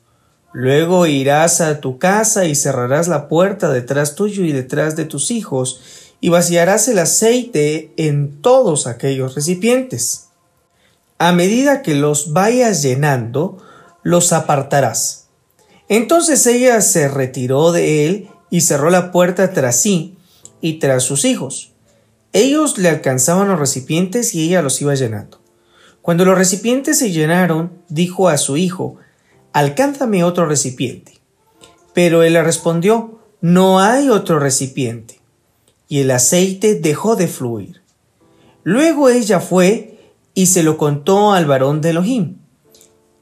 Luego 0.53 1.09
irás 1.09 1.61
a 1.61 1.81
tu 1.81 1.99
casa 1.99 2.45
y 2.45 2.55
cerrarás 2.55 3.09
la 3.09 3.27
puerta 3.27 3.73
detrás 3.73 4.15
tuyo 4.15 4.45
y 4.45 4.53
detrás 4.53 4.95
de 4.95 5.07
tus 5.07 5.33
hijos, 5.33 5.81
y 6.21 6.29
vaciarás 6.29 6.89
el 6.89 6.99
aceite 6.99 7.93
en 7.97 8.41
todos 8.41 8.87
aquellos 8.87 9.35
recipientes. 9.35 10.29
A 11.19 11.33
medida 11.33 11.83
que 11.83 11.95
los 11.95 12.33
vayas 12.33 12.83
llenando, 12.83 13.59
los 14.03 14.33
apartarás. 14.33 15.29
Entonces 15.89 16.47
ella 16.47 16.81
se 16.81 17.09
retiró 17.09 17.73
de 17.73 18.07
él 18.07 18.29
y 18.51 18.63
cerró 18.63 18.91
la 18.91 19.13
puerta 19.13 19.53
tras 19.53 19.81
sí 19.81 20.17
y 20.61 20.79
tras 20.79 21.03
sus 21.03 21.25
hijos. 21.25 21.73
Ellos 22.33 22.79
le 22.79 22.89
alcanzaban 22.89 23.49
los 23.49 23.59
recipientes 23.59 24.35
y 24.35 24.47
ella 24.47 24.63
los 24.63 24.81
iba 24.81 24.95
llenando. 24.95 25.41
Cuando 26.03 26.25
los 26.25 26.37
recipientes 26.37 26.99
se 26.99 27.13
llenaron, 27.13 27.73
dijo 27.89 28.29
a 28.29 28.37
su 28.37 28.57
hijo, 28.57 28.97
Alcánzame 29.53 30.25
otro 30.25 30.47
recipiente. 30.47 31.21
Pero 31.95 32.23
él 32.25 32.33
le 32.33 32.43
respondió, 32.43 33.21
No 33.41 33.81
hay 33.81 34.09
otro 34.09 34.41
recipiente. 34.41 35.21
Y 35.89 36.01
el 36.01 36.11
aceite 36.11 36.75
dejó 36.75 37.17
de 37.17 37.29
fluir. 37.29 37.83
Luego 38.63 39.09
ella 39.09 39.41
fue 39.41 39.99
y 40.35 40.47
se 40.47 40.63
lo 40.63 40.77
contó 40.79 41.33
al 41.33 41.47
varón 41.47 41.81
de 41.81 41.91
Elohim. 41.91 42.39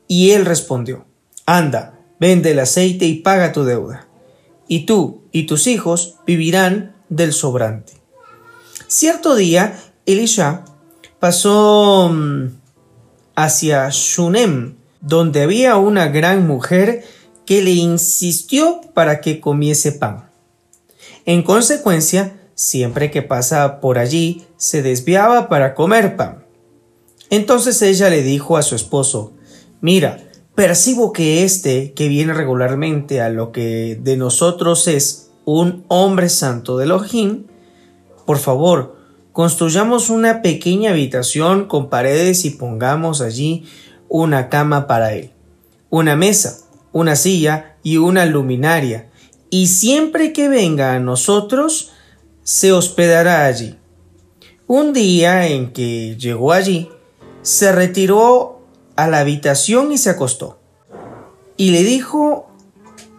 Y 0.09 0.31
él 0.31 0.45
respondió, 0.45 1.05
Anda, 1.47 1.99
vende 2.21 2.53
el 2.53 2.61
aceite 2.61 3.07
y 3.07 3.17
paga 3.17 3.53
tu 3.53 3.65
deuda. 3.65 4.09
Y 4.69 4.87
tú 4.87 5.23
y 5.33 5.45
tus 5.47 5.67
hijos 5.67 6.17
vivirán 6.27 6.95
del 7.09 7.33
sobrante. 7.33 7.95
Cierto 8.87 9.35
día, 9.35 9.81
Elisha 10.07 10.65
pasó 11.19 12.11
mm, 12.13 12.49
hacia 13.35 13.89
Shunem, 13.91 14.75
donde 15.01 15.43
había 15.43 15.77
una 15.77 16.09
gran 16.09 16.47
mujer 16.47 17.05
que 17.47 17.63
le 17.63 17.73
insistió 17.73 18.81
para 18.95 19.21
que 19.21 19.41
comiese 19.41 19.93
pan. 19.93 20.29
En 21.25 21.43
consecuencia, 21.43 22.42
siempre 22.55 23.11
que 23.11 23.23
pasa 23.23 23.81
por 23.81 23.99
allí, 23.99 24.45
se 24.57 24.83
desviaba 24.83 25.49
para 25.49 25.75
comer 25.75 26.17
pan. 26.17 26.45
Entonces 27.31 27.81
ella 27.83 28.11
le 28.11 28.23
dijo 28.23 28.57
a 28.57 28.63
su 28.63 28.75
esposo, 28.75 29.33
Mira, 29.81 30.19
percibo 30.55 31.13
que 31.13 31.45
éste, 31.45 31.93
que 31.93 32.09
viene 32.09 32.35
regularmente 32.35 33.21
a 33.21 33.29
lo 33.29 33.53
que 33.53 33.99
de 34.01 34.17
nosotros 34.17 34.87
es 34.87 35.31
un 35.45 35.85
hombre 35.89 36.29
santo 36.29 36.79
de 36.79 36.85
Elohim, 36.85 37.47
por 38.27 38.39
favor, 38.39 38.97
construyamos 39.33 40.11
una 40.11 40.43
pequeña 40.43 40.91
habitación 40.91 41.67
con 41.67 41.89
paredes 41.89 42.45
y 42.45 42.51
pongamos 42.51 43.21
allí 43.21 43.65
una 44.09 44.49
cama 44.49 44.87
para 44.87 45.15
él, 45.15 45.33
una 45.91 46.15
mesa, 46.15 46.59
una 46.93 47.17
silla 47.17 47.77
y 47.83 47.97
una 47.97 48.27
luminaria, 48.27 49.11
y 49.51 49.67
siempre 49.67 50.33
que 50.33 50.49
venga 50.49 50.95
a 50.95 51.01
nosotros, 51.01 51.93
se 52.43 52.73
hospedará 52.73 53.47
allí. 53.47 53.79
Un 54.67 54.93
día 54.93 55.47
en 55.49 55.73
que 55.73 56.17
llegó 56.17 56.53
allí, 56.53 56.89
se 57.43 57.73
retiró 57.73 58.63
a 58.97 59.09
la 59.09 59.21
habitación 59.21 59.93
y 59.93 59.99
se 59.99 60.11
acostó. 60.11 60.59
Y 61.57 61.71
le 61.71 61.83
dijo 61.83 62.51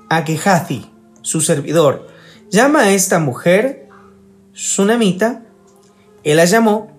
a 0.09 0.23
Gehazi, 0.23 0.85
su 1.21 1.41
servidor, 1.41 2.07
llama 2.49 2.81
a 2.81 2.91
esta 2.91 3.19
mujer, 3.19 3.87
Sunamita. 4.53 5.43
Él 6.23 6.37
la 6.37 6.45
llamó 6.45 6.91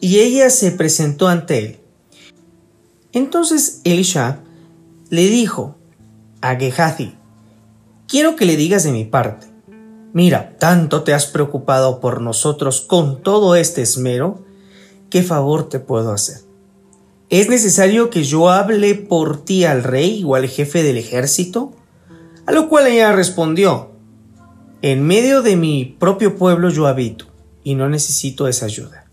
y 0.00 0.18
ella 0.20 0.50
se 0.50 0.72
presentó 0.72 1.28
ante 1.28 1.58
él. 1.58 1.80
Entonces 3.12 3.80
Elisha 3.84 4.40
le 5.08 5.26
dijo 5.28 5.76
a 6.40 6.56
Gehazi, 6.56 7.14
quiero 8.06 8.36
que 8.36 8.44
le 8.44 8.56
digas 8.56 8.84
de 8.84 8.92
mi 8.92 9.04
parte, 9.04 9.46
mira, 10.16 10.56
tanto 10.58 11.02
te 11.02 11.12
has 11.12 11.26
preocupado 11.26 12.00
por 12.00 12.22
nosotros 12.22 12.80
con 12.80 13.22
todo 13.22 13.54
este 13.54 13.82
esmero, 13.82 14.42
¿qué 15.10 15.22
favor 15.22 15.68
te 15.68 15.78
puedo 15.78 16.10
hacer? 16.10 16.38
¿Es 17.28 17.50
necesario 17.50 18.08
que 18.08 18.24
yo 18.24 18.48
hable 18.48 18.94
por 18.94 19.44
ti 19.44 19.66
al 19.66 19.82
rey 19.82 20.24
o 20.24 20.34
al 20.34 20.48
jefe 20.48 20.82
del 20.82 20.96
ejército? 20.96 21.74
A 22.46 22.52
lo 22.52 22.70
cual 22.70 22.86
ella 22.86 23.12
respondió, 23.12 23.90
en 24.80 25.06
medio 25.06 25.42
de 25.42 25.56
mi 25.56 25.84
propio 25.84 26.36
pueblo 26.36 26.70
yo 26.70 26.86
habito 26.86 27.26
y 27.62 27.74
no 27.74 27.90
necesito 27.90 28.48
esa 28.48 28.64
ayuda. 28.64 29.04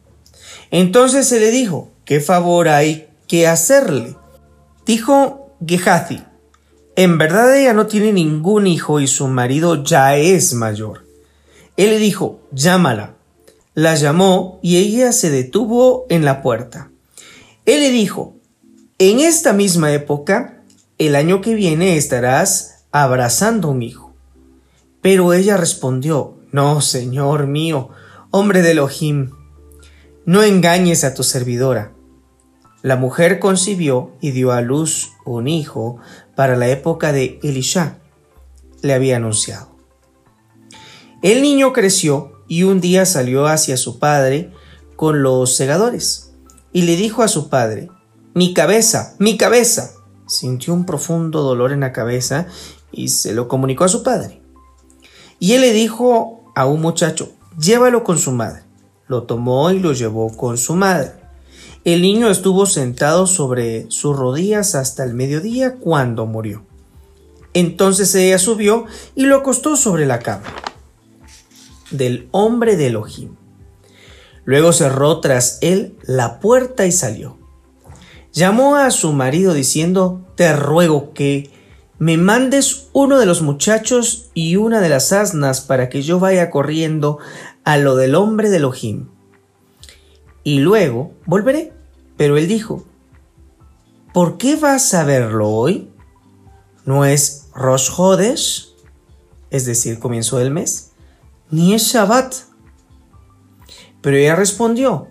Entonces 0.71 1.27
se 1.27 1.41
le 1.41 1.51
dijo, 1.51 1.91
¿qué 2.05 2.21
favor 2.21 2.69
hay 2.69 3.09
que 3.27 3.45
hacerle. 3.45 4.15
Dijo 4.85 5.49
Gehazi, 5.65 6.23
en 6.95 7.17
verdad 7.17 7.55
ella 7.55 7.73
no 7.73 7.87
tiene 7.87 8.13
ningún 8.13 8.67
hijo 8.67 8.99
y 8.99 9.07
su 9.07 9.27
marido 9.27 9.83
ya 9.83 10.15
es 10.15 10.53
mayor. 10.53 11.05
Él 11.75 11.89
le 11.89 11.97
dijo, 11.97 12.39
llámala. 12.51 13.15
La 13.73 13.95
llamó 13.95 14.59
y 14.61 14.77
ella 14.77 15.11
se 15.11 15.31
detuvo 15.31 16.05
en 16.09 16.23
la 16.23 16.43
puerta. 16.43 16.91
Él 17.65 17.81
le 17.81 17.89
dijo, 17.89 18.35
en 18.99 19.19
esta 19.19 19.53
misma 19.53 19.91
época, 19.91 20.61
el 20.99 21.15
año 21.15 21.41
que 21.41 21.55
viene 21.55 21.97
estarás 21.97 22.85
abrazando 22.91 23.69
un 23.69 23.81
hijo. 23.81 24.13
Pero 25.01 25.33
ella 25.33 25.57
respondió, 25.57 26.35
no, 26.51 26.81
señor 26.81 27.47
mío, 27.47 27.89
hombre 28.29 28.61
de 28.61 28.71
Elohim, 28.71 29.31
no 30.25 30.43
engañes 30.43 31.03
a 31.03 31.15
tu 31.15 31.23
servidora. 31.23 31.91
La 32.83 32.95
mujer 32.95 33.39
concibió 33.39 34.11
y 34.21 34.31
dio 34.31 34.51
a 34.51 34.61
luz 34.61 35.13
un 35.25 35.47
hijo 35.47 35.97
para 36.36 36.55
la 36.55 36.67
época 36.69 37.11
de 37.11 37.39
Elisha. 37.43 37.99
Le 38.81 38.93
había 38.93 39.17
anunciado. 39.17 39.75
El 41.21 41.41
niño 41.41 41.71
creció 41.71 42.43
y 42.47 42.63
un 42.63 42.81
día 42.81 43.05
salió 43.05 43.47
hacia 43.47 43.77
su 43.77 43.99
padre 43.99 44.51
con 44.95 45.23
los 45.23 45.55
segadores 45.55 46.34
y 46.73 46.81
le 46.81 46.95
dijo 46.97 47.23
a 47.23 47.27
su 47.27 47.49
padre, 47.49 47.89
Mi 48.34 48.53
cabeza, 48.53 49.15
mi 49.19 49.38
cabeza. 49.38 49.91
Sintió 50.25 50.73
un 50.73 50.86
profundo 50.86 51.43
dolor 51.43 51.71
en 51.71 51.81
la 51.81 51.91
cabeza 51.91 52.47
y 52.91 53.09
se 53.09 53.34
lo 53.34 53.47
comunicó 53.47 53.84
a 53.84 53.89
su 53.89 54.03
padre. 54.03 54.41
Y 55.39 55.53
él 55.53 55.61
le 55.61 55.71
dijo 55.71 56.51
a 56.55 56.65
un 56.65 56.81
muchacho, 56.81 57.31
llévalo 57.59 58.03
con 58.03 58.17
su 58.17 58.31
madre. 58.31 58.63
Lo 59.07 59.23
tomó 59.23 59.69
y 59.71 59.79
lo 59.79 59.93
llevó 59.93 60.36
con 60.36 60.57
su 60.57 60.75
madre. 60.75 61.11
El 61.86 62.01
niño 62.01 62.29
estuvo 62.29 62.65
sentado 62.65 63.27
sobre 63.27 63.91
sus 63.91 64.15
rodillas 64.15 64.73
hasta 64.73 65.03
el 65.03 65.13
mediodía 65.13 65.75
cuando 65.75 66.25
murió. 66.25 66.65
Entonces 67.53 68.15
ella 68.15 68.39
subió 68.39 68.86
y 69.15 69.25
lo 69.25 69.36
acostó 69.36 69.75
sobre 69.75 70.05
la 70.05 70.19
cama 70.19 70.45
del 71.91 72.29
hombre 72.31 72.77
de 72.77 72.88
Elohim. 72.88 73.36
Luego 74.45 74.71
cerró 74.71 75.19
tras 75.19 75.57
él 75.59 75.97
la 76.03 76.39
puerta 76.39 76.86
y 76.86 76.93
salió. 76.93 77.38
Llamó 78.31 78.77
a 78.77 78.89
su 78.89 79.11
marido 79.11 79.53
diciendo, 79.53 80.25
Te 80.36 80.53
ruego 80.55 81.11
que 81.13 81.51
me 81.99 82.15
mandes 82.15 82.88
uno 82.93 83.19
de 83.19 83.25
los 83.25 83.41
muchachos 83.41 84.29
y 84.34 84.55
una 84.55 84.79
de 84.79 84.88
las 84.88 85.11
asnas 85.11 85.59
para 85.59 85.89
que 85.89 86.01
yo 86.01 86.17
vaya 86.17 86.49
corriendo 86.49 87.17
a 87.65 87.75
lo 87.75 87.97
del 87.97 88.15
hombre 88.15 88.49
de 88.49 88.57
Elohim 88.57 89.09
y 90.43 90.59
luego 90.59 91.13
volveré. 91.25 91.73
Pero 92.17 92.37
él 92.37 92.47
dijo, 92.47 92.83
¿por 94.13 94.37
qué 94.37 94.55
vas 94.55 94.93
a 94.93 95.03
verlo 95.03 95.49
hoy? 95.49 95.89
¿No 96.85 97.05
es 97.05 97.49
Rosh 97.55 97.89
Hodesh, 97.95 98.73
es 99.49 99.65
decir, 99.65 99.99
comienzo 99.99 100.37
del 100.37 100.51
mes, 100.51 100.91
ni 101.49 101.73
es 101.73 101.83
Shabbat? 101.83 102.35
Pero 104.01 104.17
ella 104.17 104.35
respondió, 104.35 105.07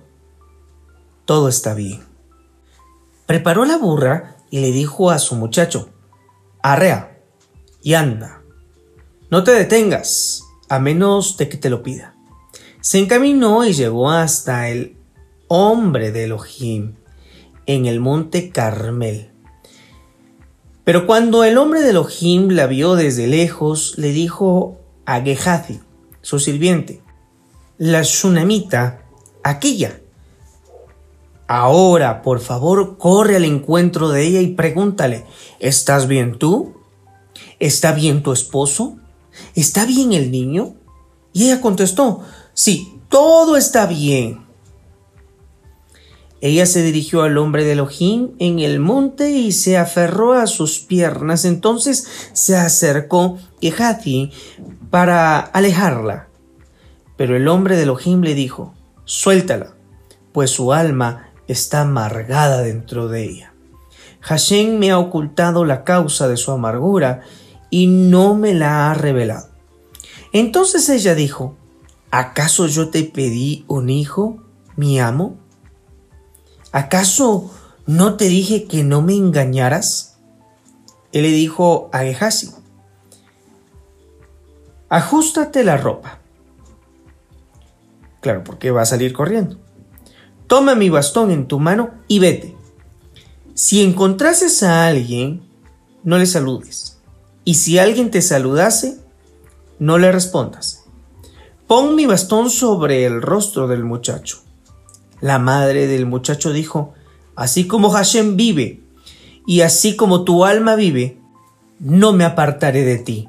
todo 1.25 1.49
está 1.49 1.75
bien. 1.75 2.05
Preparó 3.27 3.65
la 3.65 3.79
burra 3.79 4.37
y 4.51 4.61
le 4.61 4.71
dijo 4.71 5.11
a 5.11 5.19
su 5.19 5.35
muchacho, 5.35 5.89
arrea 6.63 7.19
y 7.83 7.95
anda. 7.95 8.43
No 9.31 9.45
te 9.45 9.53
detengas, 9.53 10.43
a 10.69 10.79
menos 10.79 11.39
de 11.39 11.49
que 11.49 11.57
te 11.57 11.71
lo 11.71 11.83
pida. 11.83 12.15
Se 12.83 12.99
encaminó 12.99 13.65
y 13.65 13.73
llegó 13.73 14.11
hasta 14.11 14.69
el 14.69 14.99
hombre 15.55 16.13
de 16.13 16.25
Elohim, 16.25 16.95
en 17.67 17.87
el 17.87 18.01
monte 18.01 18.51
Carmel. 18.51 19.31
Pero 20.85 21.07
cuando 21.07 21.45
el 21.45 21.59
hombre 21.59 21.83
de 21.83 21.91
Elohim 21.91 22.49
la 22.49 22.67
vio 22.67 22.95
desde 22.95 23.27
lejos, 23.27 23.95
le 23.99 24.13
dijo 24.13 24.79
a 25.05 25.21
Gehazi, 25.21 25.81
su 26.23 26.39
sirviente, 26.39 27.03
la 27.77 28.01
tsunamita, 28.01 29.03
aquella, 29.43 29.99
Ahora, 31.49 32.23
por 32.23 32.41
favor, 32.41 32.97
corre 32.97 33.37
al 33.37 33.45
encuentro 33.45 34.09
de 34.09 34.27
ella 34.27 34.41
y 34.41 34.55
pregúntale, 34.55 35.27
¿estás 35.61 36.07
bien 36.07 36.39
tú? 36.39 36.77
¿Está 37.59 37.93
bien 37.93 38.23
tu 38.23 38.33
esposo? 38.33 38.97
¿Está 39.55 39.85
bien 39.85 40.15
el 40.15 40.31
niño? 40.31 40.77
Y 41.35 41.45
ella 41.45 41.61
contestó, 41.61 42.23
sí, 42.55 42.99
todo 43.11 43.59
está 43.59 43.85
bien. 43.85 44.42
Ella 46.43 46.67
se 46.67 46.83
dirigió 46.83 47.23
al 47.23 47.39
hombre 47.39 47.63
de 47.65 47.73
Elohim 47.73 48.33
en 48.41 48.59
el 48.59 48.81
monte 48.81 49.31
y 49.31 49.53
se 49.53 49.79
aferró 49.79 50.33
a 50.33 50.49
sus 50.49 50.81
piernas. 50.81 51.45
Entonces 51.45 52.09
se 52.33 52.57
acercó 52.57 53.39
Gehazi 53.61 54.33
para 54.91 55.39
alejarla. 55.39 56.27
Pero 57.17 57.37
el 57.37 57.47
hombre 57.47 57.77
de 57.77 57.85
Elohim 57.85 58.23
le 58.23 58.35
dijo, 58.35 58.75
suéltala, 59.05 59.77
pues 60.33 60.51
su 60.51 60.73
alma 60.73 61.31
está 61.47 61.83
amargada 61.83 62.63
dentro 62.63 63.07
de 63.07 63.23
ella. 63.23 63.55
Hashem 64.19 64.79
me 64.81 64.91
ha 64.91 64.99
ocultado 64.99 65.65
la 65.65 65.85
causa 65.85 66.27
de 66.27 66.37
su 66.37 66.51
amargura 66.51 67.21
y 67.71 67.87
no 67.87 68.35
me 68.35 68.53
la 68.53 68.91
ha 68.91 68.95
revelado. 68.95 69.47
Entonces 70.33 70.89
ella 70.89 71.15
dijo, 71.15 71.57
¿acaso 72.11 72.67
yo 72.67 72.89
te 72.89 73.05
pedí 73.05 73.65
un 73.69 73.91
hijo, 73.91 74.43
mi 74.75 74.99
amo? 74.99 75.42
¿Acaso 76.73 77.51
no 77.87 78.17
te 78.17 78.25
dije 78.25 78.65
que 78.65 78.83
no 78.83 79.03
me 79.03 79.15
engañaras? 79.15 80.17
Él 81.13 81.23
le 81.23 81.29
dijo 81.29 81.91
a 81.93 82.01
Gehazi, 82.01 82.51
ajustate 84.89 85.65
la 85.65 85.77
ropa. 85.77 86.19
Claro, 88.23 88.43
porque 88.45 88.71
va 88.71 88.83
a 88.83 88.87
salir 88.87 89.13
corriendo. 89.13 89.59
Toma 90.47 90.75
mi 90.75 90.89
bastón 90.89 91.31
en 91.31 91.47
tu 91.47 91.59
mano 91.59 91.91
y 92.09 92.19
vete. 92.19 92.57
Si 93.55 93.83
encontrases 93.83 94.63
a 94.63 94.87
alguien, 94.87 95.43
no 96.05 96.19
le 96.19 96.27
saludes. 96.27 96.99
Y 97.45 97.55
si 97.55 97.79
alguien 97.79 98.11
te 98.11 98.23
saludase, 98.23 98.99
no 99.79 99.99
le 99.99 100.13
respondas. 100.13 100.85
Pon 101.67 101.97
mi 101.97 102.07
bastón 102.07 102.51
sobre 102.51 103.05
el 103.05 103.21
rostro 103.21 103.67
del 103.67 103.85
muchacho. 103.85 104.42
La 105.23 105.39
madre 105.39 105.87
del 105.87 106.05
muchacho 106.05 106.53
dijo, 106.53 106.93
Así 107.35 107.67
como 107.67 107.89
Hashem 107.91 108.37
vive, 108.37 108.83
y 109.47 109.63
así 109.63 109.97
como 109.97 110.25
tu 110.25 110.45
alma 110.45 110.77
vive, 110.77 111.19
no 111.79 112.13
me 112.13 112.25
apartaré 112.25 112.85
de 112.85 112.99
ti. 112.99 113.29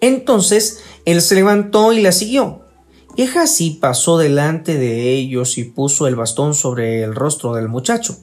Entonces 0.00 0.82
él 1.04 1.20
se 1.20 1.34
levantó 1.34 1.92
y 1.92 2.00
la 2.00 2.12
siguió. 2.12 2.60
Y 3.16 3.22
así 3.36 3.70
pasó 3.70 4.18
delante 4.18 4.76
de 4.76 5.12
ellos 5.12 5.58
y 5.58 5.64
puso 5.64 6.06
el 6.06 6.16
bastón 6.16 6.54
sobre 6.54 7.02
el 7.02 7.14
rostro 7.14 7.54
del 7.54 7.68
muchacho. 7.68 8.18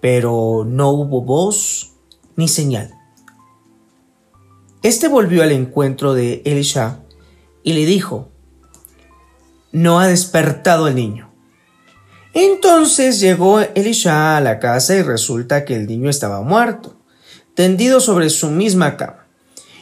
Pero 0.00 0.64
no 0.66 0.90
hubo 0.90 1.22
voz 1.22 1.92
ni 2.36 2.48
señal. 2.48 2.94
Este 4.82 5.08
volvió 5.08 5.42
al 5.42 5.52
encuentro 5.52 6.14
de 6.14 6.42
Elisha 6.44 7.00
y 7.62 7.74
le 7.74 7.86
dijo, 7.86 8.30
No 9.70 10.00
ha 10.00 10.08
despertado 10.08 10.88
el 10.88 10.96
niño. 10.96 11.31
Entonces 12.34 13.20
llegó 13.20 13.60
Elisha 13.60 14.36
a 14.36 14.40
la 14.40 14.58
casa 14.58 14.94
y 14.94 15.02
resulta 15.02 15.64
que 15.64 15.76
el 15.76 15.86
niño 15.86 16.08
estaba 16.08 16.40
muerto, 16.40 16.96
tendido 17.54 18.00
sobre 18.00 18.30
su 18.30 18.50
misma 18.50 18.96
cama. 18.96 19.26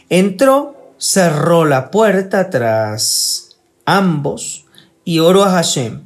Entró, 0.09 0.95
cerró 0.99 1.65
la 1.65 1.91
puerta 1.93 2.51
tras 2.51 3.57
ambos 3.85 4.67
y 5.05 5.21
oró 5.21 5.45
a 5.45 5.51
Hashem. 5.51 6.03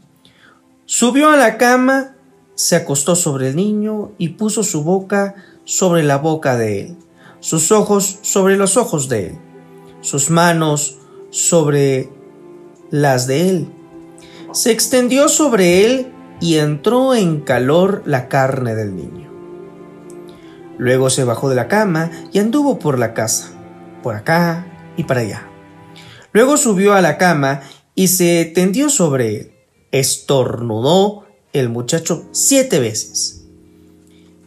Subió 0.84 1.30
a 1.30 1.36
la 1.36 1.56
cama, 1.56 2.14
se 2.54 2.76
acostó 2.76 3.16
sobre 3.16 3.48
el 3.48 3.56
niño 3.56 4.12
y 4.18 4.30
puso 4.30 4.62
su 4.62 4.84
boca 4.84 5.34
sobre 5.64 6.02
la 6.02 6.18
boca 6.18 6.56
de 6.56 6.82
él, 6.82 6.96
sus 7.40 7.72
ojos 7.72 8.18
sobre 8.20 8.58
los 8.58 8.76
ojos 8.76 9.08
de 9.08 9.28
él, 9.28 9.38
sus 10.02 10.28
manos 10.28 10.98
sobre 11.30 12.10
las 12.90 13.26
de 13.26 13.48
él. 13.48 13.68
Se 14.52 14.70
extendió 14.70 15.28
sobre 15.28 15.86
él 15.86 16.13
y 16.40 16.56
entró 16.56 17.14
en 17.14 17.40
calor 17.40 18.02
la 18.06 18.28
carne 18.28 18.74
del 18.74 18.96
niño. 18.96 19.30
Luego 20.78 21.10
se 21.10 21.24
bajó 21.24 21.48
de 21.48 21.54
la 21.54 21.68
cama 21.68 22.10
y 22.32 22.38
anduvo 22.38 22.78
por 22.78 22.98
la 22.98 23.14
casa, 23.14 23.50
por 24.02 24.14
acá 24.14 24.66
y 24.96 25.04
para 25.04 25.20
allá. 25.20 25.48
Luego 26.32 26.56
subió 26.56 26.94
a 26.94 27.00
la 27.00 27.16
cama 27.16 27.62
y 27.94 28.08
se 28.08 28.44
tendió 28.44 28.88
sobre 28.88 29.36
él. 29.36 29.52
Estornudó 29.92 31.24
el 31.52 31.68
muchacho 31.68 32.26
siete 32.32 32.80
veces. 32.80 33.44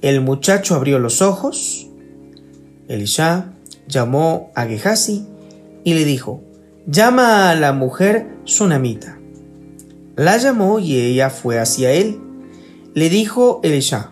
El 0.02 0.22
muchacho 0.22 0.76
abrió 0.76 1.00
los 1.00 1.22
ojos. 1.22 1.88
Elisha 2.90 3.54
llamó 3.88 4.52
a 4.56 4.66
Gehazi 4.66 5.26
y 5.84 5.94
le 5.94 6.04
dijo, 6.04 6.44
llama 6.86 7.50
a 7.50 7.56
la 7.56 7.72
mujer 7.72 8.28
sunamita. 8.44 9.17
La 10.18 10.38
llamó 10.38 10.80
y 10.80 11.00
ella 11.00 11.30
fue 11.30 11.60
hacia 11.60 11.92
él. 11.92 12.20
Le 12.96 13.08
dijo 13.08 13.60
Elisha, 13.64 14.10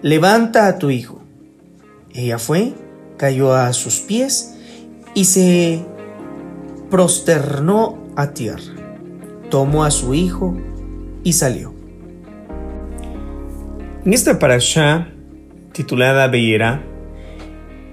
levanta 0.00 0.66
a 0.66 0.78
tu 0.78 0.88
hijo. 0.88 1.20
Ella 2.14 2.38
fue, 2.38 2.72
cayó 3.18 3.52
a 3.52 3.70
sus 3.74 4.00
pies 4.00 4.56
y 5.14 5.26
se 5.26 5.84
prosternó 6.88 7.98
a 8.16 8.32
tierra. 8.32 8.62
Tomó 9.50 9.84
a 9.84 9.90
su 9.90 10.14
hijo 10.14 10.56
y 11.22 11.34
salió. 11.34 11.74
En 14.06 14.14
esta 14.14 14.38
parasha 14.38 15.12
titulada 15.72 16.28
Beirá, 16.28 16.82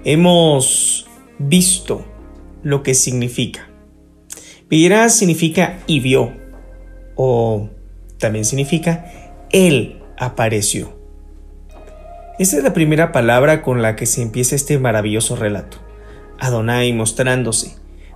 hemos 0.02 1.06
visto 1.38 2.06
lo 2.62 2.82
que 2.82 2.94
significa 2.94 3.68
Vieras 4.70 5.16
significa 5.16 5.78
y 5.86 6.00
vio, 6.00 6.30
o 7.18 7.68
también 8.16 8.44
significa 8.44 9.12
Él 9.50 10.00
apareció. 10.16 10.96
Esta 12.38 12.56
es 12.56 12.62
la 12.62 12.72
primera 12.72 13.10
palabra 13.10 13.60
con 13.60 13.82
la 13.82 13.96
que 13.96 14.06
se 14.06 14.22
empieza 14.22 14.54
este 14.54 14.78
maravilloso 14.78 15.34
relato. 15.34 15.78
Adonai 16.38 16.92
mostrándose, 16.92 17.74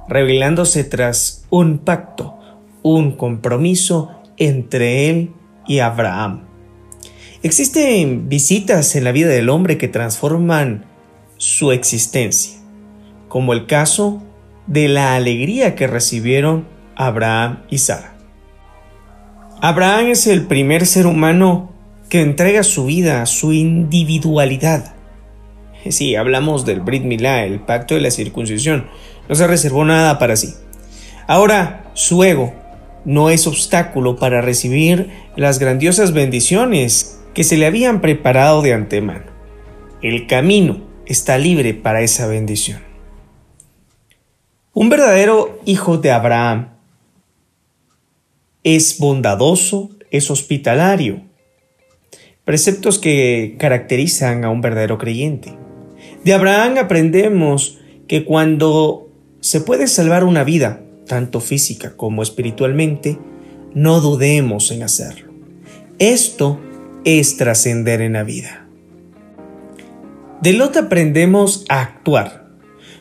revelándose 0.09 0.85
tras 0.85 1.45
un 1.51 1.79
pacto, 1.79 2.39
un 2.83 3.17
compromiso 3.17 4.11
entre 4.37 5.11
Él 5.11 5.33
y 5.67 5.81
Abraham. 5.81 6.45
Existen 7.43 8.29
visitas 8.29 8.95
en 8.95 9.03
la 9.03 9.11
vida 9.11 9.29
del 9.29 9.49
hombre 9.49 9.79
que 9.79 9.89
transforman 9.89 10.85
su 11.39 11.73
existencia, 11.73 12.61
como 13.29 13.53
el 13.53 13.67
caso 13.67 14.23
de 14.69 14.87
la 14.87 15.17
alegría 15.17 15.75
que 15.75 15.89
recibieron 15.89 16.69
Abraham 16.95 17.65
y 17.69 17.79
Sara. 17.79 18.12
Abraham 19.65 20.09
es 20.09 20.27
el 20.27 20.43
primer 20.49 20.87
ser 20.87 21.07
humano 21.07 21.71
que 22.09 22.21
entrega 22.21 22.65
su 22.65 22.87
vida, 22.87 23.25
su 23.27 23.53
individualidad. 23.53 24.97
Si 25.89 26.17
hablamos 26.17 26.67
del 26.67 26.81
Brit 26.81 27.05
Milá, 27.05 27.45
el 27.45 27.61
pacto 27.61 27.95
de 27.95 28.01
la 28.01 28.11
circuncisión, 28.11 28.89
no 29.29 29.37
se 29.37 29.47
reservó 29.47 29.85
nada 29.85 30.19
para 30.19 30.35
sí. 30.35 30.55
Ahora, 31.29 31.85
su 31.95 32.25
ego 32.25 32.53
no 33.05 33.31
es 33.31 33.47
obstáculo 33.47 34.17
para 34.17 34.41
recibir 34.41 35.11
las 35.37 35.61
grandiosas 35.61 36.13
bendiciones 36.13 37.21
que 37.33 37.45
se 37.45 37.57
le 37.57 37.67
habían 37.67 38.01
preparado 38.01 38.63
de 38.63 38.73
antemano. 38.73 39.27
El 40.03 40.27
camino 40.27 40.81
está 41.07 41.39
libre 41.39 41.73
para 41.73 42.01
esa 42.01 42.27
bendición. 42.27 42.81
Un 44.73 44.89
verdadero 44.89 45.61
hijo 45.65 45.99
de 45.99 46.11
Abraham 46.11 46.72
es 48.65 48.99
bondadoso, 48.99 49.91
es 50.11 50.31
hospitalario. 50.31 51.23
Preceptos 52.45 52.99
que 52.99 53.57
caracterizan 53.59 54.45
a 54.45 54.51
un 54.51 54.61
verdadero 54.61 54.99
creyente. 54.99 55.55
De 56.25 56.33
Abraham 56.33 56.79
aprendemos 56.79 57.79
que 58.09 58.25
cuando 58.25 59.09
se 59.41 59.61
puede 59.61 59.87
salvar 59.87 60.25
una 60.25 60.45
vida, 60.45 60.83
tanto 61.07 61.41
física 61.41 61.97
como 61.97 62.23
espiritualmente, 62.23 63.19
no 63.75 64.01
dudemos 64.01 64.71
en 64.71 64.83
hacerlo. 64.83 65.33
Esto 65.99 66.61
es 67.05 67.37
trascender 67.37 68.01
en 68.01 68.15
la 68.15 68.23
vida. 68.23 68.69
De 70.41 70.53
Lot 70.53 70.77
aprendemos 70.77 71.65
a 71.69 71.81
actuar 71.81 72.43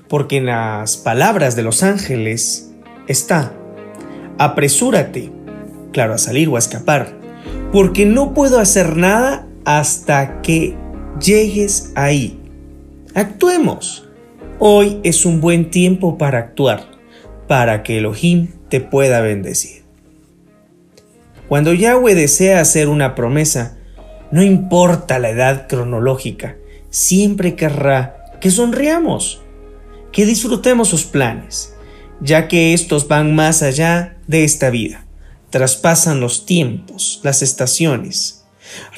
porque 0.07 0.37
en 0.37 0.47
las 0.47 0.97
palabras 0.97 1.55
de 1.55 1.63
los 1.63 1.83
ángeles 1.83 2.71
está, 3.07 3.53
apresúrate, 4.37 5.31
claro, 5.91 6.13
a 6.13 6.17
salir 6.17 6.49
o 6.49 6.55
a 6.55 6.59
escapar, 6.59 7.17
porque 7.71 8.05
no 8.05 8.33
puedo 8.33 8.59
hacer 8.59 8.97
nada 8.97 9.47
hasta 9.65 10.41
que 10.41 10.75
llegues 11.19 11.91
ahí. 11.95 12.39
Actuemos. 13.13 14.07
Hoy 14.59 14.99
es 15.03 15.25
un 15.25 15.41
buen 15.41 15.71
tiempo 15.71 16.17
para 16.19 16.37
actuar, 16.37 16.85
para 17.47 17.81
que 17.81 17.97
Elohim 17.97 18.49
te 18.69 18.79
pueda 18.79 19.19
bendecir. 19.21 19.81
Cuando 21.47 21.73
Yahweh 21.73 22.15
desea 22.15 22.61
hacer 22.61 22.87
una 22.87 23.15
promesa, 23.15 23.77
no 24.31 24.43
importa 24.43 25.19
la 25.19 25.31
edad 25.31 25.67
cronológica, 25.67 26.57
siempre 26.89 27.55
querrá 27.55 28.37
que 28.39 28.51
sonriamos, 28.51 29.41
que 30.11 30.25
disfrutemos 30.25 30.89
sus 30.89 31.05
planes, 31.05 31.75
ya 32.21 32.47
que 32.47 32.73
estos 32.73 33.07
van 33.07 33.35
más 33.35 33.63
allá 33.63 34.17
de 34.27 34.43
esta 34.43 34.69
vida, 34.69 35.05
traspasan 35.51 36.19
los 36.19 36.47
tiempos, 36.47 37.19
las 37.23 37.43
estaciones. 37.43 38.45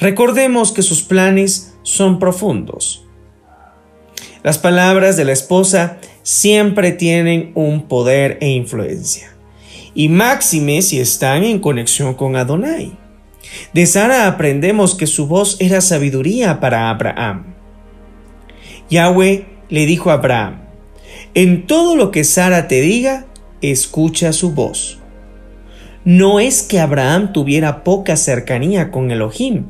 Recordemos 0.00 0.72
que 0.72 0.82
sus 0.82 1.02
planes 1.02 1.74
son 1.82 2.18
profundos. 2.18 3.04
Las 4.42 4.58
palabras 4.58 5.16
de 5.16 5.24
la 5.24 5.32
esposa 5.32 5.98
siempre 6.22 6.92
tienen 6.92 7.52
un 7.54 7.88
poder 7.88 8.38
e 8.40 8.48
influencia 8.48 9.34
y 9.94 10.08
máxime 10.08 10.82
si 10.82 11.00
están 11.00 11.44
en 11.44 11.60
conexión 11.60 12.14
con 12.14 12.36
Adonai. 12.36 12.96
De 13.72 13.86
Sara 13.86 14.26
aprendemos 14.26 14.94
que 14.94 15.06
su 15.06 15.26
voz 15.26 15.56
era 15.60 15.80
sabiduría 15.80 16.60
para 16.60 16.90
Abraham. 16.90 17.54
Yahweh 18.90 19.46
le 19.68 19.86
dijo 19.86 20.10
a 20.10 20.14
Abraham, 20.14 20.62
en 21.34 21.66
todo 21.66 21.96
lo 21.96 22.10
que 22.10 22.24
Sara 22.24 22.68
te 22.68 22.80
diga, 22.80 23.26
escucha 23.60 24.32
su 24.32 24.52
voz. 24.52 24.98
No 26.04 26.38
es 26.38 26.62
que 26.62 26.80
Abraham 26.80 27.32
tuviera 27.32 27.82
poca 27.82 28.16
cercanía 28.16 28.90
con 28.90 29.10
Elohim, 29.10 29.68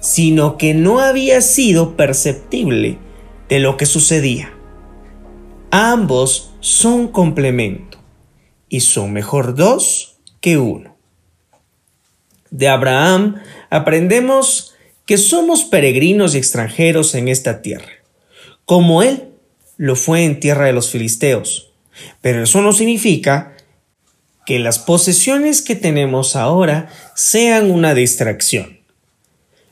sino 0.00 0.56
que 0.56 0.72
no 0.72 1.00
había 1.00 1.40
sido 1.42 1.96
perceptible 1.96 2.98
de 3.48 3.58
lo 3.58 3.76
que 3.76 3.84
sucedía. 3.84 4.52
Ambos 5.70 6.54
son 6.60 7.08
complementos 7.08 8.00
y 8.68 8.80
son 8.80 9.12
mejor 9.12 9.54
dos 9.54 10.20
que 10.40 10.56
uno. 10.56 10.96
De 12.50 12.68
Abraham 12.68 13.42
aprendemos 13.68 14.74
que 15.06 15.18
somos 15.18 15.64
peregrinos 15.64 16.34
y 16.34 16.38
extranjeros 16.38 17.14
en 17.14 17.28
esta 17.28 17.60
tierra, 17.60 17.92
como 18.64 19.02
él 19.02 19.28
lo 19.76 19.96
fue 19.96 20.24
en 20.24 20.40
tierra 20.40 20.66
de 20.66 20.72
los 20.72 20.90
filisteos. 20.90 21.72
Pero 22.22 22.42
eso 22.44 22.62
no 22.62 22.72
significa 22.72 23.53
que 24.46 24.58
las 24.58 24.78
posesiones 24.78 25.62
que 25.62 25.76
tenemos 25.76 26.36
ahora 26.36 26.88
sean 27.14 27.70
una 27.70 27.94
distracción, 27.94 28.78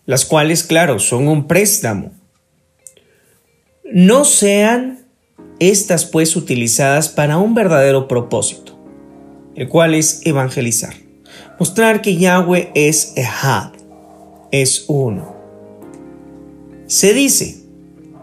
las 0.07 0.25
cuales, 0.25 0.65
claro, 0.65 0.99
son 0.99 1.29
un 1.29 1.47
préstamo. 1.47 2.13
No 3.85 4.25
sean 4.25 5.07
estas 5.59 6.05
pues 6.07 6.37
utilizadas 6.37 7.09
para 7.09 7.39
un 7.39 7.55
verdadero 7.55 8.09
propósito 8.09 8.73
el 9.55 9.69
cual 9.69 9.95
es 9.95 10.23
evangelizar. 10.25 10.95
Mostrar 11.59 12.01
que 12.01 12.17
Yahweh 12.17 12.71
es 12.75 13.13
Ehad, 13.17 13.73
es 14.51 14.85
uno. 14.89 15.37
Se 16.87 17.15
dice, 17.15 17.63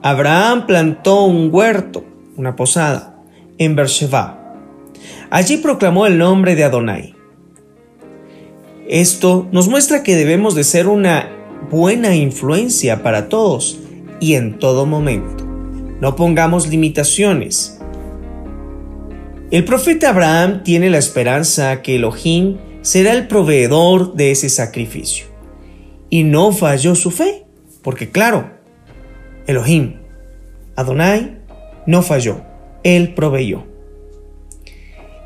Abraham 0.01 0.65
plantó 0.65 1.23
un 1.23 1.49
huerto, 1.53 2.03
una 2.35 2.55
posada, 2.55 3.21
en 3.57 3.75
Beersheba. 3.75 4.38
Allí 5.29 5.57
proclamó 5.57 6.05
el 6.07 6.17
nombre 6.17 6.55
de 6.55 6.63
Adonai. 6.63 7.15
Esto 8.87 9.47
nos 9.51 9.67
muestra 9.67 10.03
que 10.03 10.15
debemos 10.15 10.55
de 10.55 10.63
ser 10.63 10.87
una 10.87 11.29
buena 11.69 12.15
influencia 12.15 13.03
para 13.03 13.29
todos 13.29 13.79
y 14.19 14.33
en 14.33 14.57
todo 14.57 14.85
momento. 14.85 15.45
No 16.01 16.15
pongamos 16.15 16.67
limitaciones 16.67 17.79
el 19.51 19.65
profeta 19.65 20.09
Abraham 20.09 20.61
tiene 20.61 20.91
la 20.91 20.99
esperanza 20.99 21.81
que 21.81 21.95
Elohim 21.95 22.57
será 22.81 23.13
el 23.13 23.27
proveedor 23.27 24.13
de 24.13 24.29
ese 24.29 24.47
sacrificio. 24.47 25.25
Y 26.11 26.23
no 26.23 26.51
falló 26.51 26.93
su 26.93 27.09
fe, 27.09 27.47
porque 27.81 28.11
claro, 28.11 28.51
Elohim, 29.47 30.01
Adonai, 30.75 31.39
no 31.87 32.03
falló, 32.03 32.43
él 32.83 33.15
proveyó. 33.15 33.65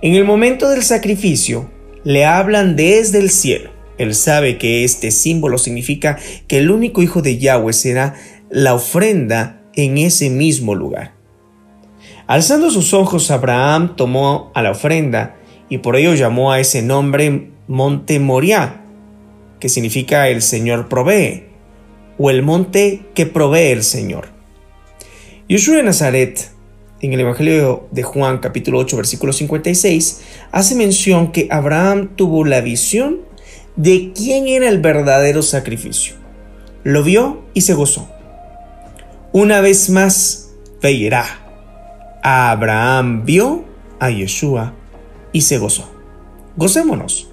En 0.04 0.16
el 0.16 0.26
momento 0.26 0.68
del 0.68 0.84
sacrificio, 0.84 1.72
le 2.04 2.26
hablan 2.26 2.76
desde 2.76 3.20
el 3.20 3.30
cielo. 3.30 3.70
Él 3.98 4.16
sabe 4.16 4.58
que 4.58 4.84
este 4.84 5.12
símbolo 5.12 5.58
significa 5.58 6.20
que 6.46 6.58
el 6.58 6.72
único 6.72 7.02
hijo 7.02 7.22
de 7.22 7.38
Yahweh 7.38 7.72
será 7.72 8.16
la 8.50 8.74
ofrenda 8.74 9.62
en 9.76 9.98
ese 9.98 10.30
mismo 10.30 10.76
lugar. 10.76 11.14
Alzando 12.28 12.70
sus 12.70 12.94
ojos, 12.94 13.32
Abraham 13.32 13.96
tomó 13.96 14.52
a 14.56 14.62
la 14.62 14.72
ofrenda 14.72 15.38
y 15.70 15.78
por 15.78 15.96
ello 15.96 16.16
llamó 16.16 16.52
a 16.52 16.60
ese 16.60 16.82
nombre 16.82 17.52
Monte 17.70 18.20
Moriah, 18.20 18.84
que 19.62 19.70
significa 19.70 20.28
el 20.28 20.42
Señor 20.42 20.90
provee, 20.90 21.46
o 22.18 22.30
el 22.30 22.44
monte 22.44 23.06
que 23.16 23.26
provee 23.26 23.72
el 23.72 23.84
Señor. 23.84 24.28
Yeshua 25.48 25.78
de 25.78 25.84
Nazaret, 25.84 26.52
en 27.04 27.14
el 27.14 27.20
Evangelio 27.20 27.88
de 27.92 28.02
Juan 28.02 28.38
capítulo 28.38 28.80
8 28.80 28.96
versículo 28.96 29.34
56, 29.34 30.22
hace 30.52 30.76
mención 30.76 31.34
que 31.34 31.50
Abraham 31.52 32.16
tuvo 32.16 32.46
la 32.46 32.62
visión 32.62 33.20
de 33.76 34.14
quién 34.16 34.48
era 34.48 34.70
el 34.70 34.80
verdadero 34.80 35.42
sacrificio. 35.42 36.16
Lo 36.84 37.04
vio 37.04 37.44
y 37.54 37.62
se 37.62 37.74
gozó. 37.74 38.10
Una 39.34 39.60
vez 39.60 39.90
más, 39.90 40.52
veirá 40.82 41.26
Abraham 42.24 43.26
vio 43.26 43.66
a 44.00 44.10
Yeshua 44.10 44.74
y 45.34 45.42
se 45.42 45.58
gozó. 45.58 45.92
Gocémonos. 46.56 47.28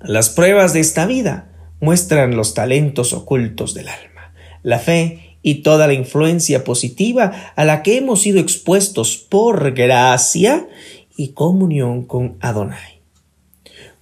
Las 0.00 0.28
pruebas 0.28 0.74
de 0.74 0.80
esta 0.80 1.06
vida 1.06 1.48
muestran 1.80 2.36
los 2.36 2.52
talentos 2.52 3.14
ocultos 3.14 3.72
del 3.72 3.88
alma, 3.88 4.34
la 4.62 4.78
fe 4.78 5.31
y 5.42 5.56
toda 5.56 5.86
la 5.86 5.94
influencia 5.94 6.64
positiva 6.64 7.52
a 7.56 7.64
la 7.64 7.82
que 7.82 7.96
hemos 7.96 8.22
sido 8.22 8.40
expuestos 8.40 9.16
por 9.16 9.72
gracia 9.72 10.66
y 11.16 11.28
comunión 11.28 12.04
con 12.04 12.36
Adonai. 12.40 13.00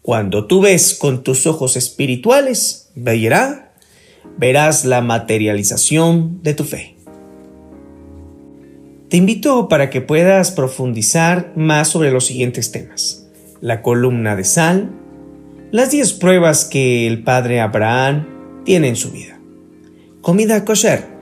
Cuando 0.03 0.47
tú 0.47 0.61
ves 0.61 0.95
con 0.95 1.23
tus 1.23 1.47
ojos 1.47 1.77
espirituales, 1.77 2.91
verá, 2.95 3.73
verás 4.39 4.85
la 4.85 5.01
materialización 5.01 6.43
de 6.43 6.55
tu 6.55 6.65
fe. 6.65 6.97
Te 9.09 9.17
invito 9.17 9.69
para 9.69 9.91
que 9.91 10.01
puedas 10.01 10.53
profundizar 10.53 11.53
más 11.57 11.89
sobre 11.89 12.13
los 12.13 12.27
siguientes 12.27 12.71
temas. 12.71 13.27
La 13.61 13.83
columna 13.83 14.37
de 14.37 14.45
sal, 14.45 14.91
las 15.73 15.91
10 15.91 16.15
pruebas 16.15 16.65
que 16.65 17.07
el 17.07 17.23
padre 17.23 17.61
Abraham 17.61 18.63
tiene 18.65 18.89
en 18.89 18.97
su 18.97 19.11
vida. 19.11 19.39
Comida 20.21 20.65
kosher. 20.65 21.20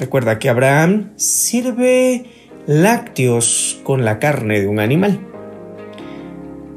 Recuerda 0.00 0.38
que 0.38 0.48
Abraham 0.48 1.12
sirve 1.16 2.24
lácteos 2.66 3.78
con 3.84 4.02
la 4.06 4.18
carne 4.18 4.58
de 4.58 4.66
un 4.66 4.80
animal. 4.80 5.20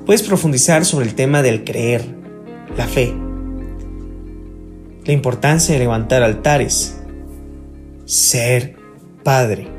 Puedes 0.06 0.24
profundizar 0.24 0.84
sobre 0.84 1.06
el 1.06 1.16
tema 1.16 1.42
del 1.42 1.64
creer, 1.64 2.04
la 2.76 2.86
fe, 2.86 3.14
la 5.06 5.14
importancia 5.14 5.74
de 5.74 5.80
levantar 5.80 6.22
altares, 6.22 7.00
ser 8.04 8.76
Padre 9.24 9.70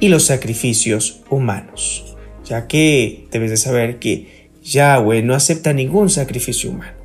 y 0.00 0.08
los 0.08 0.24
sacrificios 0.24 1.22
humanos, 1.28 2.16
ya 2.46 2.66
que 2.66 3.28
debes 3.30 3.50
de 3.50 3.58
saber 3.58 3.98
que 3.98 4.48
Yahweh 4.62 5.22
no 5.22 5.34
acepta 5.34 5.74
ningún 5.74 6.08
sacrificio 6.08 6.70
humano. 6.70 6.96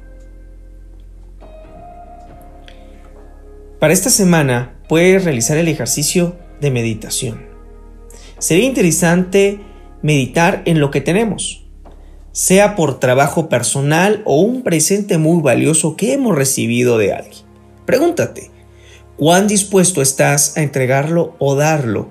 Para 3.78 3.92
esta 3.92 4.10
semana 4.10 4.73
puedes 4.88 5.24
realizar 5.24 5.58
el 5.58 5.68
ejercicio 5.68 6.36
de 6.62 6.72
meditación. 6.72 7.46
Sería 8.40 8.66
interesante 8.66 9.60
meditar 10.02 10.64
en 10.66 10.80
lo 10.80 10.92
que 10.92 11.02
tenemos, 11.02 11.66
sea 12.32 12.76
por 12.76 13.00
trabajo 13.00 13.48
personal 13.48 14.22
o 14.26 14.42
un 14.42 14.64
presente 14.64 15.18
muy 15.18 15.42
valioso 15.42 15.96
que 15.96 16.14
hemos 16.14 16.36
recibido 16.36 16.98
de 16.98 17.14
alguien. 17.14 17.46
Pregúntate, 17.86 18.52
cuán 19.18 19.48
dispuesto 19.48 20.02
estás 20.02 20.58
a 20.58 20.64
entregarlo 20.64 21.36
o 21.40 21.56
darlo 21.56 22.10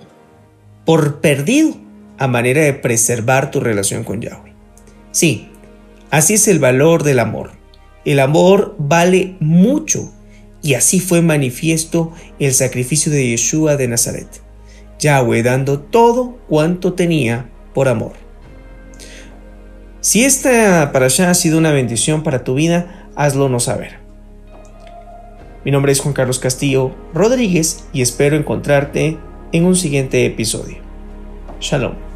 por 0.85 1.20
perdido 1.20 1.75
a 2.18 2.29
manera 2.29 2.62
de 2.62 2.73
preservar 2.73 3.51
tu 3.51 3.61
relación 3.61 4.05
con 4.05 4.20
Yahweh. 4.20 4.55
Sí, 5.11 5.49
así 6.11 6.35
es 6.35 6.49
el 6.49 6.59
valor 6.59 7.03
del 7.03 7.18
amor. 7.18 7.53
El 8.05 8.20
amor 8.20 8.75
vale 8.79 9.37
mucho 9.41 10.12
y 10.62 10.74
así 10.74 11.00
fue 11.00 11.22
manifiesto 11.22 12.12
el 12.38 12.54
sacrificio 12.54 13.10
de 13.10 13.28
Yeshua 13.28 13.76
de 13.76 13.88
Nazaret. 13.88 14.28
Yahweh 14.98 15.42
dando 15.42 15.80
todo 15.80 16.38
cuanto 16.48 16.94
tenía 16.94 17.50
por 17.74 17.88
amor. 17.88 18.12
Si 20.00 20.24
esta 20.24 20.90
para 20.92 21.06
allá 21.06 21.30
ha 21.30 21.34
sido 21.34 21.58
una 21.58 21.72
bendición 21.72 22.22
para 22.22 22.44
tu 22.44 22.54
vida, 22.54 23.08
hazlo 23.16 23.48
no 23.48 23.60
saber. 23.60 23.98
Mi 25.64 25.70
nombre 25.70 25.92
es 25.92 26.00
Juan 26.00 26.14
Carlos 26.14 26.38
Castillo 26.38 26.92
Rodríguez 27.14 27.84
y 27.92 28.02
espero 28.02 28.36
encontrarte 28.36 29.18
en 29.52 29.64
un 29.64 29.76
siguiente 29.76 30.26
episodio. 30.26 30.78
Shalom. 31.60 32.11